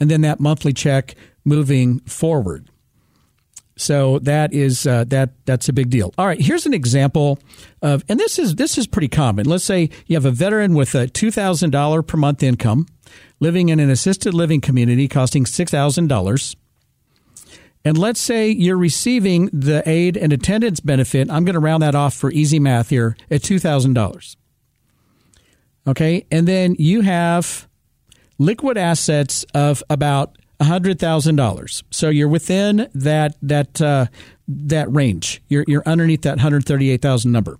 and 0.00 0.10
then 0.10 0.22
that 0.22 0.40
monthly 0.40 0.72
check 0.72 1.14
moving 1.44 2.00
forward. 2.00 2.71
So 3.82 4.20
that 4.20 4.52
is 4.52 4.86
uh, 4.86 5.04
that 5.08 5.30
that's 5.44 5.68
a 5.68 5.72
big 5.72 5.90
deal. 5.90 6.14
All 6.16 6.26
right, 6.26 6.40
here's 6.40 6.66
an 6.66 6.72
example 6.72 7.40
of, 7.82 8.04
and 8.08 8.18
this 8.18 8.38
is 8.38 8.54
this 8.54 8.78
is 8.78 8.86
pretty 8.86 9.08
common. 9.08 9.44
Let's 9.44 9.64
say 9.64 9.90
you 10.06 10.14
have 10.14 10.24
a 10.24 10.30
veteran 10.30 10.74
with 10.74 10.94
a 10.94 11.08
two 11.08 11.32
thousand 11.32 11.70
dollar 11.70 12.00
per 12.02 12.16
month 12.16 12.44
income, 12.44 12.86
living 13.40 13.70
in 13.70 13.80
an 13.80 13.90
assisted 13.90 14.34
living 14.34 14.60
community 14.60 15.08
costing 15.08 15.46
six 15.46 15.72
thousand 15.72 16.06
dollars. 16.06 16.54
And 17.84 17.98
let's 17.98 18.20
say 18.20 18.48
you're 18.48 18.76
receiving 18.76 19.46
the 19.46 19.82
aid 19.84 20.16
and 20.16 20.32
attendance 20.32 20.78
benefit. 20.78 21.28
I'm 21.28 21.44
going 21.44 21.54
to 21.54 21.60
round 21.60 21.82
that 21.82 21.96
off 21.96 22.14
for 22.14 22.30
easy 22.30 22.60
math 22.60 22.90
here 22.90 23.16
at 23.32 23.42
two 23.42 23.58
thousand 23.58 23.94
dollars. 23.94 24.36
Okay, 25.88 26.24
and 26.30 26.46
then 26.46 26.76
you 26.78 27.00
have 27.00 27.66
liquid 28.38 28.78
assets 28.78 29.44
of 29.54 29.82
about 29.90 30.38
hundred 30.62 30.98
thousand 30.98 31.36
dollars. 31.36 31.82
So 31.90 32.08
you're 32.08 32.28
within 32.28 32.88
that 32.94 33.36
that 33.42 33.80
uh, 33.80 34.06
that 34.48 34.92
range. 34.92 35.42
You're 35.48 35.64
you're 35.68 35.82
underneath 35.86 36.22
that 36.22 36.40
hundred 36.40 36.64
thirty 36.66 36.90
eight 36.90 37.02
thousand 37.02 37.32
number. 37.32 37.58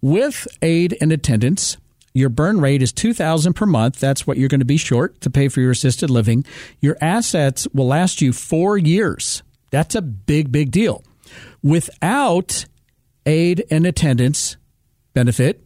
With 0.00 0.46
aid 0.62 0.96
and 1.00 1.12
attendance, 1.12 1.76
your 2.12 2.28
burn 2.28 2.60
rate 2.60 2.82
is 2.82 2.92
two 2.92 3.14
thousand 3.14 3.54
per 3.54 3.66
month. 3.66 3.98
That's 4.00 4.26
what 4.26 4.36
you're 4.36 4.48
going 4.48 4.60
to 4.60 4.64
be 4.66 4.76
short 4.76 5.20
to 5.22 5.30
pay 5.30 5.48
for 5.48 5.60
your 5.60 5.70
assisted 5.72 6.10
living. 6.10 6.44
Your 6.80 6.96
assets 7.00 7.66
will 7.72 7.86
last 7.86 8.20
you 8.20 8.32
four 8.32 8.76
years. 8.78 9.42
That's 9.70 9.94
a 9.94 10.02
big 10.02 10.52
big 10.52 10.70
deal. 10.70 11.02
Without 11.62 12.66
aid 13.26 13.64
and 13.70 13.86
attendance 13.86 14.56
benefit, 15.14 15.64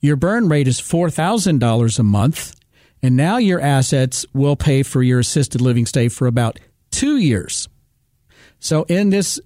Your 0.00 0.16
burn 0.16 0.48
rate 0.48 0.66
is 0.66 0.80
$4,000 0.80 1.98
a 1.98 2.02
month, 2.02 2.54
and 3.02 3.16
now 3.16 3.38
your 3.38 3.60
assets 3.60 4.26
will 4.34 4.56
pay 4.56 4.82
for 4.82 5.02
your 5.02 5.20
assisted 5.20 5.60
living 5.60 5.86
stay 5.86 6.08
for 6.08 6.26
about 6.26 6.58
two 6.90 7.16
years. 7.16 7.68
So, 8.58 8.84
in 8.84 9.10
this 9.10 9.40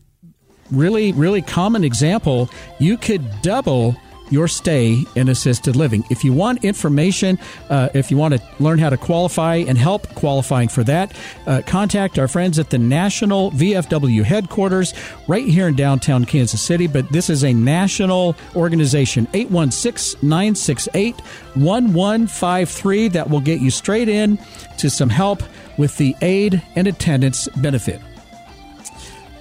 really, 0.71 1.13
really 1.13 1.43
common 1.43 1.85
example, 1.85 2.51
you 2.79 2.97
could 2.97 3.43
double 3.43 3.97
your 4.31 4.49
stay 4.49 5.05
in 5.15 5.29
assisted 5.29 5.77
living. 5.77 6.05
If 6.11 6.25
you 6.25 6.33
want 6.33 6.65
information, 6.65 7.39
uh, 7.71 7.89
if 7.95 8.11
you 8.11 8.17
want 8.17 8.35
to 8.35 8.43
learn 8.59 8.79
how 8.79 8.91
to 8.91 8.97
qualify 8.97 9.57
and 9.57 9.77
help 9.77 10.09
qualifying 10.15 10.69
for 10.69 10.85
that, 10.85 11.15
uh, 11.47 11.63
contact 11.67 12.19
our 12.19 12.29
friends 12.29 12.59
at 12.59 12.71
the 12.71 12.79
National 12.79 13.51
VFW 13.53 14.25
headquarters 14.25 14.95
right 15.29 15.47
here 15.47 15.69
in 15.69 15.75
downtown 15.75 16.25
Kansas 16.25 16.61
City. 16.61 16.87
But 16.87 17.11
this 17.11 17.31
is 17.31 17.45
a 17.45 17.53
national 17.53 18.37
organization, 18.57 19.29
816 19.35 20.21
968 20.23 21.21
1153, 21.55 23.09
that 23.09 23.29
will 23.29 23.41
get 23.41 23.61
you 23.61 23.71
straight 23.71 24.09
in 24.09 24.39
to 24.79 24.91
some 24.91 25.11
help 25.11 25.43
with 25.77 25.97
the 25.99 26.15
aid 26.23 26.63
and 26.77 26.87
attendance 26.87 27.49
benefit. 27.57 28.01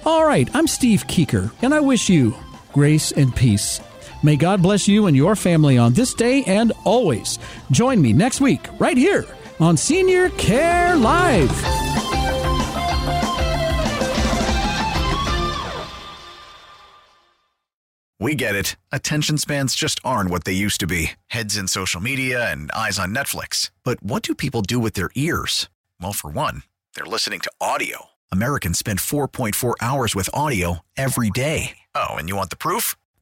All 0.06 0.26
right, 0.26 0.48
I'm 0.54 0.66
Steve 0.66 1.06
Keeker, 1.06 1.50
and 1.62 1.72
I 1.72 1.80
wish 1.80 2.10
you 2.10 2.34
grace 2.72 3.12
and 3.12 3.34
peace. 3.34 3.80
May 4.24 4.36
God 4.36 4.62
bless 4.62 4.88
you 4.88 5.06
and 5.06 5.14
your 5.14 5.36
family 5.36 5.76
on 5.76 5.92
this 5.92 6.14
day 6.14 6.44
and 6.44 6.72
always. 6.84 7.38
Join 7.70 8.00
me 8.00 8.14
next 8.14 8.40
week, 8.40 8.66
right 8.80 8.96
here 8.96 9.26
on 9.60 9.76
Senior 9.76 10.30
Care 10.30 10.96
Live. 10.96 11.50
We 18.18 18.34
get 18.34 18.54
it. 18.54 18.76
Attention 18.90 19.36
spans 19.36 19.74
just 19.74 20.00
aren't 20.02 20.30
what 20.30 20.44
they 20.44 20.54
used 20.54 20.80
to 20.80 20.86
be 20.86 21.12
heads 21.26 21.58
in 21.58 21.68
social 21.68 22.00
media 22.00 22.50
and 22.50 22.72
eyes 22.72 22.98
on 22.98 23.14
Netflix. 23.14 23.70
But 23.82 24.02
what 24.02 24.22
do 24.22 24.34
people 24.34 24.62
do 24.62 24.80
with 24.80 24.94
their 24.94 25.10
ears? 25.14 25.68
Well, 26.00 26.14
for 26.14 26.30
one, 26.30 26.62
they're 26.94 27.04
listening 27.04 27.40
to 27.40 27.52
audio. 27.60 28.06
Americans 28.32 28.78
spend 28.78 29.00
4.4 29.00 29.74
hours 29.82 30.14
with 30.14 30.30
audio 30.32 30.78
every 30.96 31.28
day. 31.28 31.76
Oh, 31.94 32.14
and 32.14 32.30
you 32.30 32.36
want 32.36 32.48
the 32.48 32.56
proof? 32.56 32.96